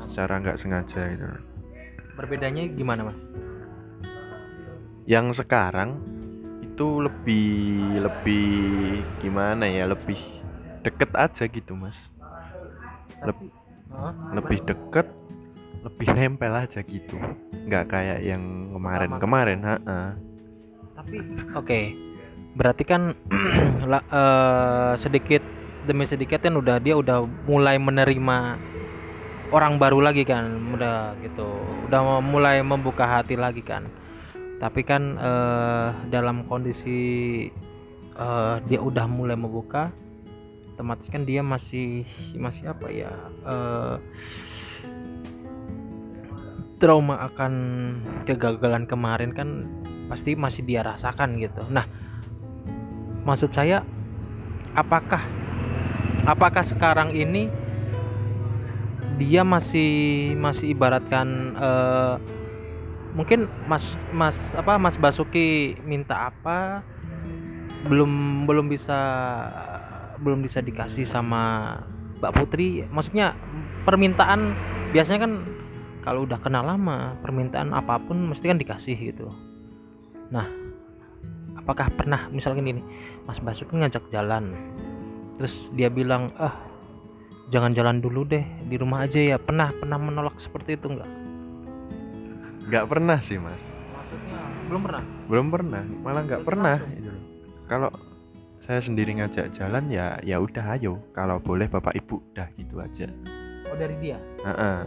Secara 0.00 0.40
nggak 0.40 0.58
sengaja 0.60 1.00
gitu 1.12 1.24
loh. 1.24 1.42
Berbedanya 2.16 2.64
gimana 2.72 3.12
mas? 3.12 3.18
Yang 5.06 5.44
sekarang 5.44 6.00
itu 6.64 7.00
lebih 7.00 7.46
lebih 8.04 8.48
gimana 9.22 9.64
ya 9.68 9.88
lebih 9.88 10.18
deket 10.82 11.10
aja 11.16 11.44
gitu 11.46 11.72
mas. 11.76 11.96
Leb- 13.24 13.52
lebih 14.32 14.60
deket 14.66 15.06
lebih 15.86 16.08
nempel 16.12 16.52
aja 16.52 16.80
gitu. 16.82 17.16
Nggak 17.66 17.84
kayak 17.88 18.20
yang 18.24 18.74
kemarin. 18.74 19.08
Lama. 19.12 19.22
kemarin 19.22 19.58
ha 19.62 19.76
tapi 20.96 21.20
oke. 21.52 21.80
Berarti 22.56 22.82
kan 22.88 23.12
la- 23.92 24.08
eh, 24.08 24.92
sedikit 24.96 25.44
demi 25.86 26.04
sedikit 26.04 26.42
kan 26.42 26.58
udah 26.58 26.82
dia 26.82 26.98
udah 26.98 27.22
mulai 27.46 27.78
menerima 27.78 28.58
orang 29.54 29.78
baru 29.78 30.02
lagi 30.02 30.26
kan 30.26 30.58
udah 30.74 31.14
gitu 31.22 31.46
udah 31.86 32.18
mulai 32.18 32.60
membuka 32.66 33.06
hati 33.06 33.38
lagi 33.38 33.62
kan 33.62 33.86
tapi 34.58 34.82
kan 34.82 35.14
eh, 35.14 35.88
dalam 36.10 36.44
kondisi 36.50 36.98
eh, 38.18 38.56
dia 38.66 38.80
udah 38.82 39.06
mulai 39.06 39.38
membuka 39.38 39.94
otomatis 40.74 41.08
kan 41.08 41.22
dia 41.22 41.40
masih 41.40 42.04
masih 42.34 42.68
apa 42.68 42.86
ya 42.90 43.12
eh, 43.46 43.96
trauma 46.76 47.24
akan 47.32 47.52
kegagalan 48.28 48.84
kemarin 48.84 49.32
kan 49.32 49.64
pasti 50.06 50.38
masih 50.38 50.62
dia 50.62 50.84
rasakan 50.84 51.40
gitu. 51.40 51.64
Nah, 51.72 51.88
maksud 53.26 53.50
saya 53.50 53.82
apakah 54.76 55.24
apakah 56.26 56.66
sekarang 56.66 57.14
ini 57.14 57.48
dia 59.16 59.46
masih 59.46 60.34
masih 60.36 60.76
ibaratkan 60.76 61.56
eh, 61.56 62.14
mungkin 63.16 63.48
Mas 63.64 63.96
Mas 64.12 64.52
apa 64.52 64.76
Mas 64.76 65.00
Basuki 65.00 65.78
minta 65.86 66.28
apa? 66.28 66.84
Belum 67.88 68.44
belum 68.44 68.68
bisa 68.68 69.00
belum 70.20 70.44
bisa 70.44 70.60
dikasih 70.60 71.08
sama 71.08 71.76
Mbak 72.20 72.32
Putri. 72.36 72.84
Maksudnya 72.92 73.32
permintaan 73.88 74.52
biasanya 74.92 75.24
kan 75.24 75.32
kalau 76.04 76.28
udah 76.28 76.38
kenal 76.38 76.62
lama 76.66 77.16
permintaan 77.24 77.72
apa 77.72 77.96
pun 78.02 78.20
mesti 78.28 78.52
kan 78.52 78.60
dikasih 78.60 78.98
gitu. 79.00 79.32
Nah 80.28 80.44
apakah 81.56 81.88
pernah 81.88 82.28
misalnya 82.28 82.60
gini 82.60 82.82
Mas 83.24 83.40
Basuki 83.40 83.80
ngajak 83.80 84.12
jalan 84.12 84.52
terus 85.36 85.68
dia 85.76 85.92
bilang 85.92 86.32
ah 86.40 86.56
jangan 87.52 87.70
jalan 87.76 88.00
dulu 88.02 88.26
deh 88.26 88.44
di 88.66 88.76
rumah 88.80 89.06
aja 89.06 89.20
ya. 89.20 89.36
Pernah 89.38 89.70
pernah 89.76 89.98
menolak 90.00 90.36
seperti 90.40 90.74
itu 90.80 90.90
enggak 90.90 91.26
nggak 92.66 92.86
pernah 92.90 93.18
sih 93.22 93.38
mas. 93.38 93.62
Maksudnya 93.94 94.40
belum 94.66 94.80
pernah? 94.82 95.02
Belum 95.30 95.46
pernah 95.50 95.82
malah 96.02 96.22
nggak 96.26 96.42
pernah. 96.42 96.76
langsung? 96.76 96.94
gitu. 96.98 97.12
Kalau 97.66 97.90
saya 98.58 98.80
sendiri 98.82 99.14
ngajak 99.22 99.54
jalan 99.54 99.86
ya 99.86 100.18
ya 100.26 100.42
udah 100.42 100.74
ayo. 100.74 100.98
Kalau 101.14 101.38
boleh 101.38 101.70
bapak 101.70 101.94
ibu 101.94 102.18
udah 102.34 102.48
gitu 102.58 102.82
aja. 102.82 103.06
Oh 103.70 103.76
dari 103.78 103.96
dia? 104.02 104.18
Heeh. 104.42 104.80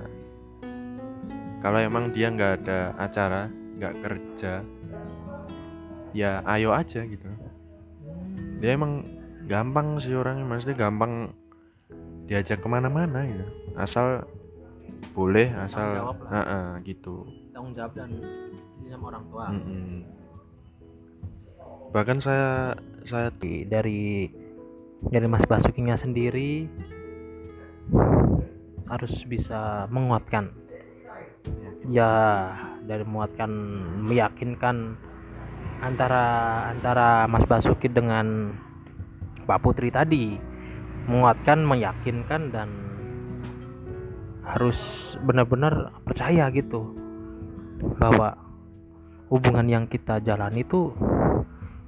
kalau 1.59 1.75
emang 1.75 2.15
dia 2.15 2.31
nggak 2.31 2.63
ada 2.63 2.95
acara 2.95 3.51
nggak 3.75 3.95
kerja 3.99 4.63
ya 6.15 6.39
ayo 6.47 6.71
aja 6.71 7.03
gitu. 7.03 7.27
Dia 8.63 8.75
emang 8.75 9.03
gampang 9.49 9.97
sih 9.97 10.13
orangnya 10.13 10.45
maksudnya 10.45 10.77
gampang 10.77 11.33
diajak 12.29 12.61
ke 12.61 12.67
mana-mana 12.69 13.25
gitu 13.25 13.45
asal 13.73 14.21
boleh 15.17 15.49
asal 15.65 15.89
jawab 15.97 16.17
lah. 16.21 16.31
Heeh, 16.37 16.67
gitu 16.93 17.25
tanggung 17.49 17.73
jawab 17.73 17.97
dan 17.97 18.21
ini 18.79 18.87
sama 18.93 19.09
orang 19.09 19.23
tua 19.33 19.45
Mm-mm. 19.49 20.05
bahkan 21.89 22.21
saya 22.21 22.77
saya 23.01 23.33
dari 23.41 24.29
dari 25.09 25.25
Mas 25.25 25.49
Basukinya 25.49 25.97
sendiri 25.97 26.69
harus 28.85 29.25
bisa 29.25 29.89
menguatkan 29.89 30.53
ya 31.89 32.11
dari 32.85 33.01
menguatkan 33.01 33.49
meyakinkan 34.05 34.93
antara 35.81 36.25
antara 36.69 37.25
Mas 37.25 37.49
Basuki 37.49 37.89
dengan 37.89 38.53
Pak 39.49 39.65
Putri 39.65 39.89
tadi 39.89 40.37
menguatkan 41.09 41.65
meyakinkan 41.65 42.53
dan 42.53 42.69
harus 44.45 44.77
benar-benar 45.25 45.89
percaya 46.05 46.53
gitu 46.53 46.93
bahwa 47.97 48.37
hubungan 49.33 49.65
yang 49.65 49.85
kita 49.89 50.21
jalani 50.21 50.61
itu 50.61 50.93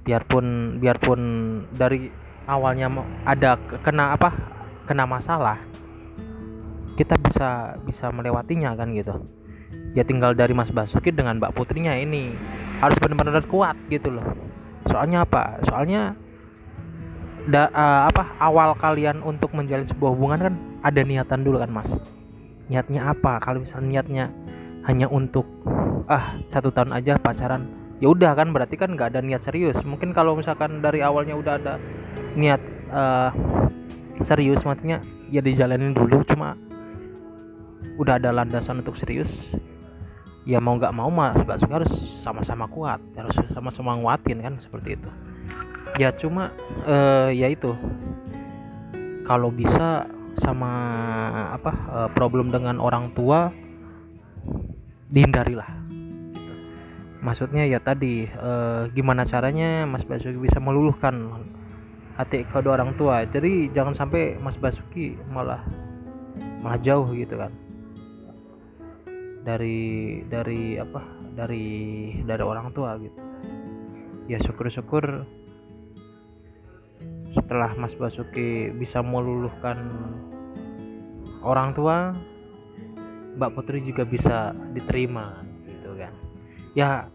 biarpun 0.02 0.78
biarpun 0.82 1.20
dari 1.70 2.10
awalnya 2.50 2.90
ada 3.22 3.54
ke- 3.54 3.78
kena 3.86 4.18
apa 4.18 4.34
kena 4.90 5.06
masalah 5.06 5.62
kita 6.98 7.16
bisa 7.18 7.78
bisa 7.82 8.12
melewatinya 8.12 8.76
kan 8.76 8.92
gitu. 8.92 9.16
Ya 9.92 10.04
tinggal 10.04 10.32
dari 10.32 10.56
Mas 10.56 10.72
Basuki 10.72 11.12
dengan 11.12 11.36
Mbak 11.36 11.52
Putrinya 11.56 11.96
ini 11.96 12.32
harus 12.80 12.96
benar-benar 13.00 13.44
kuat 13.48 13.76
gitu 13.92 14.12
loh. 14.12 14.24
Soalnya 14.88 15.24
apa? 15.24 15.60
Soalnya 15.64 16.16
da, 17.48 17.70
eh, 17.70 18.00
apa 18.10 18.38
awal 18.38 18.74
kalian 18.78 19.22
untuk 19.22 19.54
menjalin 19.56 19.86
sebuah 19.86 20.10
hubungan 20.14 20.40
kan 20.50 20.54
ada 20.82 21.00
niatan 21.02 21.40
dulu 21.42 21.58
kan 21.58 21.70
Mas? 21.70 21.96
Niatnya 22.70 23.10
apa? 23.10 23.42
Kalau 23.42 23.62
misalnya 23.62 24.00
niatnya 24.00 24.24
hanya 24.86 25.06
untuk 25.10 25.46
ah 26.10 26.34
satu 26.50 26.74
tahun 26.74 26.90
aja 26.98 27.14
pacaran 27.22 27.70
ya 28.02 28.10
udah 28.10 28.34
kan 28.34 28.50
berarti 28.50 28.74
kan 28.74 28.94
nggak 28.94 29.14
ada 29.14 29.20
niat 29.22 29.42
serius. 29.42 29.78
Mungkin 29.86 30.10
kalau 30.10 30.34
misalkan 30.34 30.82
dari 30.82 31.02
awalnya 31.02 31.38
udah 31.38 31.54
ada 31.58 31.74
niat 32.34 32.62
eh, 32.90 33.30
serius 34.22 34.62
maksudnya 34.62 35.02
ya 35.32 35.40
dijalanin 35.40 35.96
dulu 35.96 36.22
cuma 36.28 36.54
udah 37.96 38.16
ada 38.20 38.30
landasan 38.30 38.80
untuk 38.80 38.96
serius 38.96 39.48
ya 40.42 40.58
mau 40.58 40.74
nggak 40.74 40.94
mau 40.94 41.08
mas 41.08 41.38
Basuki 41.46 41.70
harus 41.70 41.92
sama-sama 42.18 42.66
kuat 42.66 42.98
harus 43.14 43.36
sama-sama 43.50 43.94
nguatin 43.98 44.42
kan 44.42 44.54
seperti 44.58 44.98
itu 44.98 45.10
ya 46.00 46.10
cuma 46.16 46.52
eh, 46.86 47.30
ya 47.36 47.48
itu. 47.50 47.74
Kalau 49.22 49.54
bisa 49.54 50.06
sama 50.40 50.72
apa 51.52 51.72
eh, 51.72 52.08
problem 52.16 52.48
dengan 52.50 52.80
orang 52.80 53.12
tua 53.12 53.52
dihindarilah. 55.12 55.68
Maksudnya 57.22 57.68
ya 57.68 57.78
tadi 57.78 58.26
eh, 58.26 58.82
gimana 58.90 59.22
caranya 59.22 59.86
Mas 59.86 60.02
Basuki 60.02 60.40
bisa 60.40 60.58
meluluhkan 60.58 61.46
hati 62.16 62.44
kedua 62.48 62.80
orang 62.80 62.96
tua. 62.98 63.24
Jadi 63.28 63.70
jangan 63.70 63.94
sampai 63.94 64.40
Mas 64.40 64.58
Basuki 64.58 65.14
malah 65.30 65.62
malah 66.64 66.80
jauh 66.80 67.06
gitu 67.14 67.38
kan. 67.38 67.52
Dari 69.42 70.22
dari 70.26 70.78
apa 70.78 71.02
dari 71.34 71.66
dari 72.22 72.42
orang 72.42 72.70
tua 72.74 72.98
gitu. 72.98 73.20
Ya 74.30 74.38
syukur-syukur 74.38 75.26
setelah 77.32 77.72
Mas 77.80 77.96
Basuki 77.96 78.68
bisa 78.76 79.00
meluluhkan 79.00 79.88
orang 81.40 81.72
tua 81.72 82.12
Mbak 83.40 83.50
Putri 83.56 83.80
juga 83.80 84.04
bisa 84.04 84.52
diterima 84.76 85.40
gitu 85.64 85.96
kan. 85.96 86.12
Ya 86.76 87.08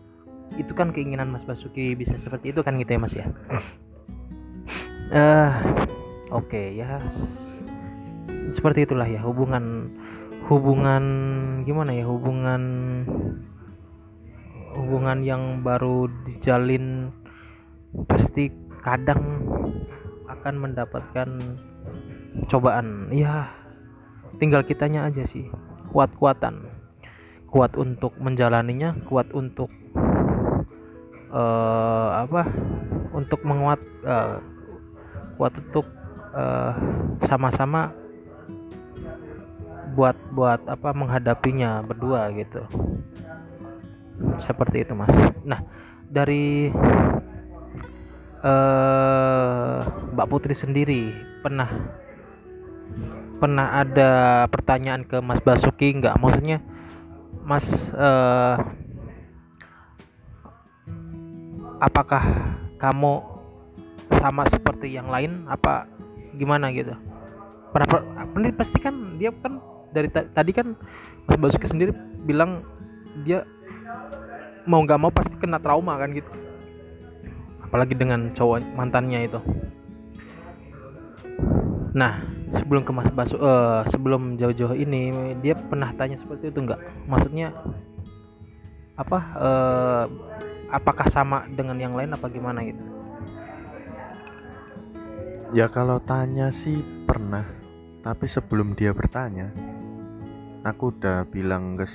itu 0.58 0.74
kan 0.74 0.90
keinginan 0.90 1.30
Mas 1.30 1.46
Basuki 1.46 1.94
bisa 1.94 2.18
seperti 2.18 2.50
itu 2.50 2.66
kan 2.66 2.74
gitu 2.82 2.98
ya 2.98 3.00
Mas 3.00 3.16
ya? 3.16 3.28
Eh 5.08 5.54
oke 6.36 6.76
ya. 6.76 7.00
S- 7.08 7.64
seperti 8.52 8.84
itulah 8.84 9.08
ya 9.08 9.24
hubungan 9.24 9.96
hubungan 10.52 11.04
gimana 11.64 11.96
ya 11.96 12.04
hubungan 12.08 12.64
hubungan 14.76 15.24
yang 15.24 15.64
baru 15.64 16.12
dijalin 16.28 17.16
pasti 18.08 18.52
kadang 18.84 19.48
akan 20.48 20.64
mendapatkan 20.64 21.28
cobaan. 22.48 23.12
Ya 23.12 23.52
tinggal 24.40 24.64
kitanya 24.64 25.04
aja 25.04 25.28
sih. 25.28 25.52
Kuat-kuatan. 25.92 26.72
Kuat 27.52 27.76
untuk 27.76 28.16
menjalaninya 28.16 28.96
kuat 29.12 29.28
untuk 29.36 29.68
eh 31.36 32.10
apa? 32.16 32.48
Untuk 33.12 33.44
menguat 33.44 33.84
eh, 34.08 34.40
kuat 35.36 35.52
untuk 35.60 35.84
eh, 36.32 36.72
sama-sama 37.28 37.92
buat 40.00 40.16
buat 40.32 40.64
apa? 40.64 40.96
Menghadapinya 40.96 41.84
berdua 41.84 42.32
gitu. 42.32 42.64
Seperti 44.40 44.88
itu 44.88 44.96
mas. 44.96 45.12
Nah 45.44 45.60
dari 46.08 46.72
eh 48.48 48.97
Mbak 50.18 50.34
Putri 50.34 50.58
sendiri 50.58 51.14
pernah 51.46 51.70
pernah 53.38 53.86
ada 53.86 54.10
pertanyaan 54.50 55.06
ke 55.06 55.22
Mas 55.22 55.38
Basuki 55.46 55.94
nggak? 55.94 56.18
Maksudnya 56.18 56.58
Mas 57.46 57.94
eh, 57.94 58.56
apakah 61.78 62.26
kamu 62.82 63.22
sama 64.18 64.50
seperti 64.50 64.90
yang 64.98 65.06
lain? 65.14 65.46
Apa 65.46 65.86
gimana 66.34 66.74
gitu? 66.74 66.98
Pernah 67.70 67.86
per- 67.86 68.10
ini 68.42 68.50
pasti 68.58 68.82
kan 68.82 69.22
dia 69.22 69.30
kan 69.30 69.62
dari 69.94 70.10
ta- 70.10 70.26
tadi 70.34 70.50
kan 70.50 70.74
Mas 71.30 71.38
Basuki 71.38 71.70
sendiri 71.70 71.94
bilang 72.26 72.66
dia 73.22 73.46
mau 74.66 74.82
nggak 74.82 74.98
mau 74.98 75.14
pasti 75.14 75.38
kena 75.38 75.62
trauma 75.62 75.94
kan 76.02 76.10
gitu. 76.10 76.34
Apalagi 77.62 77.94
dengan 77.94 78.34
cowok 78.34 78.66
mantannya 78.74 79.30
itu 79.30 79.67
nah 81.98 82.22
sebelum 82.54 82.86
ke 82.86 82.94
Mas 82.94 83.10
Basu 83.10 83.42
eh, 83.42 83.82
sebelum 83.90 84.38
jauh-jauh 84.38 84.78
ini 84.78 85.34
dia 85.42 85.58
pernah 85.58 85.90
tanya 85.98 86.22
seperti 86.22 86.54
itu 86.54 86.62
nggak 86.62 87.10
maksudnya 87.10 87.58
apa 88.94 89.20
eh, 89.42 90.04
apakah 90.70 91.10
sama 91.10 91.50
dengan 91.50 91.82
yang 91.82 91.98
lain 91.98 92.14
apa 92.14 92.30
gimana 92.30 92.62
gitu 92.62 92.98
Ya 95.56 95.72
kalau 95.72 96.04
tanya 96.04 96.52
sih 96.52 96.84
pernah, 97.08 97.48
tapi 98.04 98.28
sebelum 98.28 98.76
dia 98.76 98.92
bertanya, 98.92 99.56
aku 100.68 100.92
udah 100.92 101.24
bilang 101.24 101.80
ke 101.80 101.88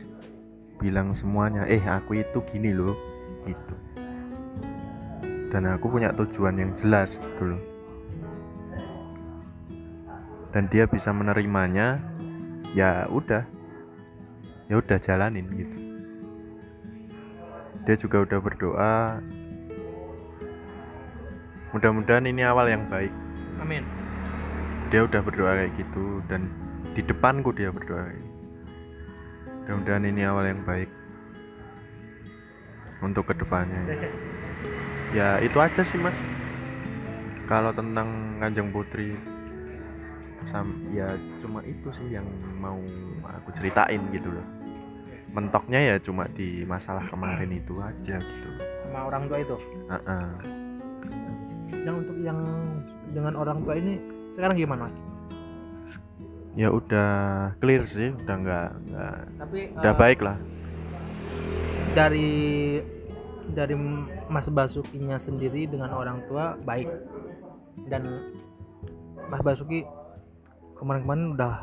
bilang 0.81 1.12
semuanya, 1.12 1.69
eh 1.69 1.85
aku 1.85 2.17
itu 2.17 2.41
gini 2.49 2.73
loh, 2.73 2.97
gitu. 3.45 3.77
Dan 5.53 5.69
aku 5.69 5.93
punya 5.93 6.17
tujuan 6.17 6.65
yang 6.65 6.73
jelas 6.73 7.21
gitu. 7.21 7.61
Dan 10.53 10.69
dia 10.69 10.85
bisa 10.85 11.11
menerimanya, 11.17 11.97
ya 12.77 13.09
udah, 13.09 13.49
ya 14.69 14.75
udah 14.77 14.99
jalanin 15.01 15.49
gitu. 15.57 15.77
Dia 17.88 17.97
juga 17.97 18.23
udah 18.23 18.38
berdoa. 18.38 18.97
Mudah-mudahan 21.73 22.29
ini 22.29 22.45
awal 22.45 22.69
yang 22.69 22.85
baik 22.93 23.11
Amin 23.57 24.03
dia 24.93 25.09
udah 25.09 25.25
berdoa 25.25 25.57
kayak 25.57 25.73
gitu 25.81 26.21
dan 26.29 26.53
di 26.93 27.01
depanku 27.01 27.49
dia 27.57 27.73
berdoa 27.73 28.12
gitu. 28.12 28.29
mudah-mudahan 29.65 30.05
ini 30.05 30.21
awal 30.29 30.45
yang 30.45 30.61
baik 30.69 30.93
untuk 33.01 33.25
ke 33.25 33.35
depannya 33.41 33.81
ya 35.17 35.41
itu 35.41 35.57
aja 35.57 35.81
sih 35.81 35.97
mas 35.97 36.12
kalau 37.49 37.73
tentang 37.73 38.37
kanjeng 38.37 38.69
putri 38.69 39.17
sam 40.51 40.67
ya 40.91 41.07
cuma 41.45 41.61
itu 41.63 41.89
sih 41.95 42.19
yang 42.19 42.27
mau 42.59 42.79
aku 43.23 43.51
ceritain 43.55 44.01
gitu 44.15 44.31
loh. 44.33 44.47
Mentoknya 45.33 45.81
ya 45.81 45.95
cuma 46.03 46.29
di 46.29 46.65
masalah 46.69 47.05
kemarin 47.09 47.51
itu 47.53 47.77
aja 47.81 48.17
gitu. 48.21 48.49
Sama 48.89 49.09
orang 49.09 49.23
tua 49.29 49.39
itu? 49.41 49.57
Heeh. 49.89 50.29
yang 51.83 51.97
untuk 51.99 52.15
yang 52.23 52.39
dengan 53.11 53.35
orang 53.35 53.59
tua 53.65 53.75
ini 53.75 53.99
sekarang 54.31 54.55
gimana? 54.55 54.87
Ya 56.53 56.69
udah 56.69 57.11
clear 57.59 57.83
sih 57.89 58.13
udah 58.13 58.37
nggak 58.39 58.69
nggak 58.93 59.17
tapi 59.41 59.59
udah 59.73 59.93
eh, 59.93 59.99
baik 59.99 60.21
lah. 60.21 60.37
dari 61.93 62.31
dari 63.53 63.75
Mas 64.29 64.49
Basukinya 64.53 65.17
sendiri 65.17 65.65
dengan 65.65 65.93
orang 65.97 66.25
tua 66.29 66.57
baik. 66.61 66.89
Dan 67.89 68.05
Mas 69.33 69.41
Basuki 69.41 69.81
kemarin-kemarin 70.83 71.38
udah 71.38 71.55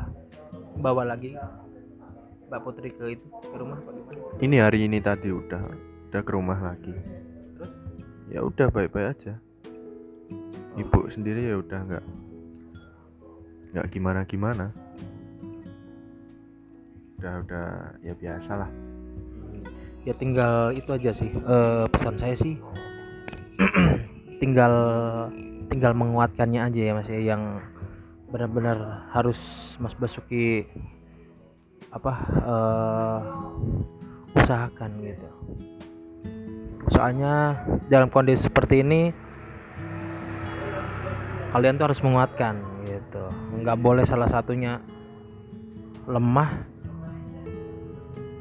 bawa 0.80 1.04
lagi 1.04 1.36
Mbak 2.48 2.60
Putri 2.64 2.88
ke 2.96 3.20
itu 3.20 3.28
ke 3.28 3.56
rumah 3.60 3.76
apa 3.76 3.92
gimana? 3.92 4.40
ini 4.40 4.56
hari 4.56 4.78
ini 4.88 4.98
tadi 5.04 5.28
udah 5.28 5.60
udah 6.08 6.22
ke 6.24 6.30
rumah 6.32 6.58
lagi. 6.58 6.96
Ya 8.32 8.40
udah 8.42 8.72
baik-baik 8.72 9.12
aja. 9.12 9.36
Ibu 10.74 11.06
sendiri 11.12 11.52
ya 11.52 11.60
udah 11.60 11.80
nggak 11.84 12.04
nggak 13.70 13.86
gimana 13.92 14.26
gimana 14.26 14.74
udah 17.22 17.34
udah 17.46 17.68
ya 18.02 18.16
biasa 18.18 18.58
lah 18.58 18.70
ya 20.02 20.10
tinggal 20.16 20.74
itu 20.74 20.90
aja 20.90 21.14
sih 21.14 21.30
Eh, 21.30 21.84
pesan 21.92 22.16
saya 22.18 22.34
sih. 22.34 22.58
Tinggal 24.42 24.72
tinggal 25.70 25.92
menguatkannya 25.94 26.66
aja 26.66 26.80
ya 26.80 26.92
mas 26.96 27.06
ya 27.06 27.20
yang 27.20 27.62
benar-benar 28.30 29.10
harus 29.10 29.38
Mas 29.82 29.92
Basuki 29.98 30.62
apa 31.90 32.12
eh, 32.46 33.18
usahakan 34.38 34.90
gitu. 35.02 35.28
Soalnya 36.94 37.66
dalam 37.90 38.08
kondisi 38.08 38.46
seperti 38.46 38.86
ini 38.86 39.10
kalian 41.50 41.74
tuh 41.74 41.90
harus 41.90 42.00
menguatkan 42.06 42.86
gitu. 42.86 43.26
Nggak 43.58 43.78
boleh 43.82 44.06
salah 44.06 44.30
satunya 44.30 44.78
lemah 46.06 46.70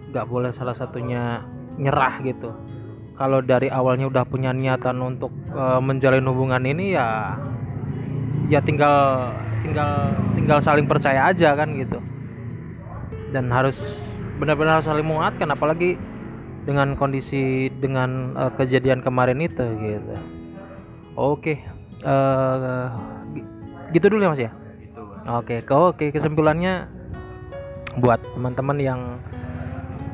nggak 0.10 0.26
boleh 0.26 0.50
salah 0.54 0.78
satunya 0.78 1.42
nyerah 1.82 2.22
gitu. 2.22 2.54
Kalau 3.18 3.44
dari 3.44 3.68
awalnya 3.68 4.08
udah 4.08 4.24
punya 4.30 4.54
niatan 4.54 5.02
untuk 5.02 5.34
eh, 5.50 5.82
menjalin 5.82 6.30
hubungan 6.30 6.62
ini 6.62 6.94
ya 6.94 7.34
ya 8.50 8.62
tinggal 8.62 9.30
tinggal 9.62 10.16
tinggal 10.36 10.60
saling 10.64 10.88
percaya 10.88 11.30
aja 11.30 11.56
kan 11.56 11.70
gitu. 11.76 12.00
Dan 13.30 13.52
harus 13.54 13.78
benar-benar 14.40 14.80
harus 14.80 14.88
saling 14.88 15.06
menguatkan 15.06 15.52
apalagi 15.52 16.00
dengan 16.64 16.94
kondisi 16.96 17.70
dengan 17.80 18.36
eh, 18.38 18.52
kejadian 18.56 19.02
kemarin 19.04 19.40
itu 19.42 19.64
gitu. 19.80 20.16
Oke 21.18 21.60
eh, 22.04 22.88
gi- 23.36 23.48
gitu 23.96 24.06
dulu 24.16 24.22
ya 24.26 24.32
mas 24.32 24.42
ya? 24.42 24.52
Oke 25.30 25.62
ke- 25.62 25.76
oke 25.76 26.06
kesimpulannya 26.10 26.88
buat 28.00 28.22
teman-teman 28.38 28.78
yang 28.80 29.02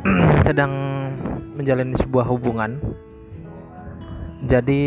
sedang 0.47 0.73
menjalani 1.55 1.95
sebuah 1.95 2.25
hubungan. 2.27 2.77
Jadi 4.45 4.85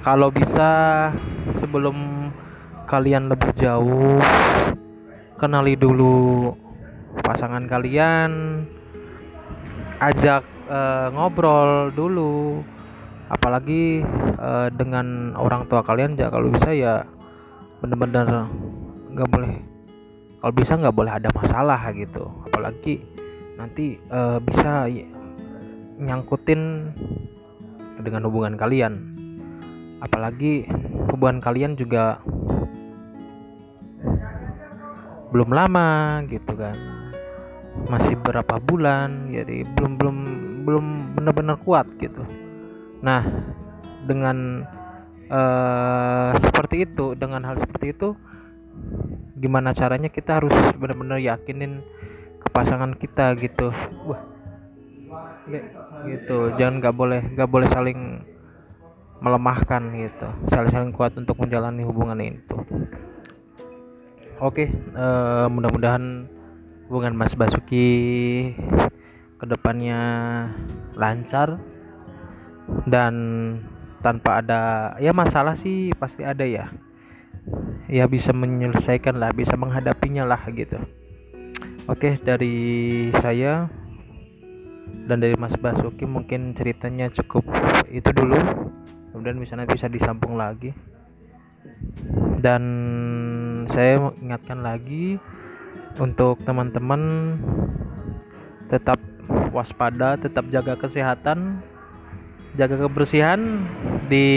kalau 0.00 0.30
bisa 0.32 1.10
sebelum 1.52 2.25
kalian 2.86 3.28
lebih 3.28 3.50
jauh 3.52 4.16
kenali 5.36 5.76
dulu 5.76 6.54
pasangan 7.20 7.66
kalian, 7.68 8.62
ajak 10.00 10.42
eh, 10.70 11.08
ngobrol 11.12 11.92
dulu. 11.92 12.62
Apalagi 13.26 14.06
eh, 14.38 14.68
dengan 14.70 15.34
orang 15.34 15.66
tua 15.66 15.82
kalian 15.82 16.14
ya 16.14 16.30
kalau 16.30 16.48
bisa 16.48 16.70
ya 16.70 17.02
bener-bener 17.82 18.46
nggak 19.12 19.28
boleh 19.28 19.52
kalau 20.40 20.52
bisa 20.54 20.78
nggak 20.78 20.96
boleh 20.96 21.12
ada 21.12 21.28
masalah 21.32 21.80
gitu 21.92 22.24
apalagi 22.46 23.02
nanti 23.56 23.98
eh, 23.98 24.38
bisa 24.40 24.86
nyangkutin 25.96 26.92
dengan 28.00 28.28
hubungan 28.28 28.54
kalian 28.54 29.16
apalagi 30.00 30.68
hubungan 31.10 31.40
kalian 31.40 31.74
juga 31.74 32.20
belum 35.30 35.50
lama 35.50 36.22
gitu 36.30 36.54
kan. 36.54 36.76
Masih 37.86 38.16
berapa 38.16 38.56
bulan 38.62 39.30
jadi 39.30 39.66
belum 39.76 40.00
belum 40.00 40.16
belum 40.64 40.86
benar-benar 41.18 41.56
kuat 41.60 41.86
gitu. 42.00 42.24
Nah 43.02 43.22
dengan 44.06 44.64
eh, 45.28 46.30
seperti 46.38 46.86
itu 46.86 47.12
dengan 47.18 47.42
hal 47.44 47.58
seperti 47.58 47.92
itu 47.92 48.14
gimana 49.36 49.76
caranya 49.76 50.08
kita 50.08 50.40
harus 50.40 50.54
benar-benar 50.76 51.20
yakinin 51.20 51.84
ke 52.40 52.48
pasangan 52.48 52.96
kita 52.96 53.36
gitu? 53.36 53.74
Wah 54.08 54.22
gitu. 56.06 56.54
Jangan 56.56 56.74
nggak 56.80 56.94
boleh 56.96 57.20
nggak 57.34 57.50
boleh 57.50 57.68
saling 57.68 58.24
melemahkan 59.20 59.82
gitu. 59.96 60.28
Saling 60.48 60.72
saling 60.72 60.92
kuat 60.96 61.12
untuk 61.18 61.36
menjalani 61.40 61.84
hubungan 61.84 62.20
itu 62.20 62.56
oke 64.40 64.64
eh, 64.68 65.46
mudah-mudahan 65.48 66.28
hubungan 66.86 67.14
Mas 67.18 67.34
Basuki 67.34 67.88
ke 69.36 69.44
depannya 69.44 70.00
lancar. 70.96 71.60
Dan 72.86 73.14
tanpa 74.02 74.42
ada 74.42 74.94
ya 74.98 75.14
masalah 75.14 75.54
sih 75.54 75.94
pasti 75.94 76.26
ada 76.26 76.42
ya. 76.42 76.70
Ya 77.86 78.10
bisa 78.10 78.34
menyelesaikan 78.34 79.22
lah 79.22 79.30
bisa 79.30 79.54
menghadapinya 79.54 80.26
lah 80.26 80.42
gitu. 80.50 80.78
Oke 81.86 82.18
dari 82.18 83.06
saya 83.22 83.70
dan 85.06 85.22
dari 85.22 85.38
Mas 85.38 85.54
Basuki 85.54 86.02
mungkin 86.02 86.54
ceritanya 86.58 87.06
cukup 87.14 87.46
itu 87.90 88.10
dulu. 88.10 88.38
Kemudian 89.14 89.38
nanti 89.38 89.70
bisa 89.78 89.86
disambung 89.86 90.34
lagi. 90.34 90.74
Dan 92.42 92.62
saya 93.66 93.98
mengingatkan 93.98 94.62
lagi 94.62 95.18
untuk 95.98 96.42
teman-teman 96.44 97.34
tetap 98.66 98.98
waspada 99.54 100.18
tetap 100.18 100.46
jaga 100.52 100.76
kesehatan 100.76 101.62
jaga 102.56 102.88
kebersihan 102.88 103.64
di 104.08 104.28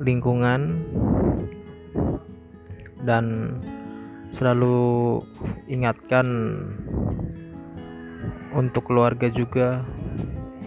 lingkungan 0.00 0.80
dan 3.04 3.56
selalu 4.34 5.20
ingatkan 5.70 6.26
untuk 8.54 8.90
keluarga 8.90 9.28
juga 9.30 9.84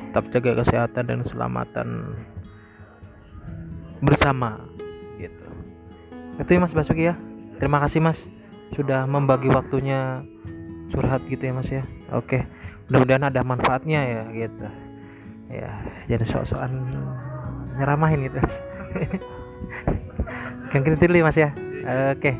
tetap 0.07 0.29
jaga 0.31 0.51
kesehatan 0.63 1.03
dan 1.07 1.17
keselamatan 1.21 1.89
bersama 4.01 4.66
itu 6.37 6.49
ya 6.53 6.59
Mas 6.61 6.73
Basuki 6.77 7.09
ya. 7.09 7.17
Terima 7.57 7.81
kasih 7.81 7.99
Mas. 8.01 8.29
Sudah 8.77 9.09
membagi 9.09 9.49
waktunya 9.49 10.21
curhat 10.93 11.25
gitu 11.25 11.41
ya 11.41 11.53
Mas 11.53 11.69
ya. 11.73 11.83
Oke. 12.13 12.45
Mudah-mudahan 12.87 13.27
ada 13.33 13.41
manfaatnya 13.41 13.99
ya 14.05 14.21
gitu. 14.31 14.67
Ya 15.49 15.71
jadi 16.05 16.23
sok-sokan 16.23 16.71
nyeramahin 17.81 18.29
gitu 18.29 18.37
Mas. 18.37 18.61
Kan 20.71 20.83
ya, 20.85 21.25
Mas 21.25 21.37
ya. 21.37 21.49
Oke. 22.13 22.37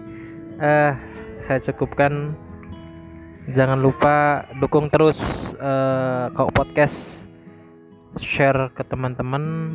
Eh 0.61 0.93
saya 1.41 1.59
cukupkan. 1.71 2.37
Jangan 3.47 3.79
lupa 3.79 4.43
dukung 4.59 4.91
terus 4.91 5.17
eh 5.57 6.25
kok 6.37 6.53
podcast. 6.53 7.25
Share 8.17 8.69
ke 8.73 8.85
teman-teman. 8.85 9.73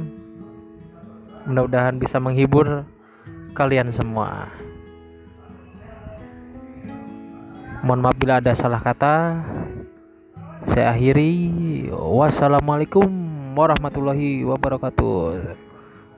Mudah-mudahan 1.46 1.98
bisa 1.98 2.22
menghibur 2.22 2.86
kalian 3.52 3.92
semua. 3.92 4.48
Mohon 7.82 8.00
maaf 8.08 8.16
bila 8.16 8.38
ada 8.38 8.52
salah 8.54 8.80
kata. 8.80 9.42
Saya 10.70 10.94
akhiri. 10.94 11.90
Wassalamualaikum 11.92 13.06
warahmatullahi 13.52 14.46
wabarakatuh. 14.46 15.54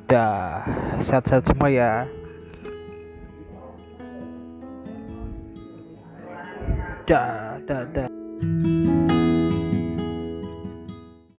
Dah 0.05 0.63
sehat-sehat 1.01 1.49
semua 1.49 1.73
ya. 1.73 2.05
Dah 7.05 7.61
dah 7.69 7.83
dah 7.93 8.09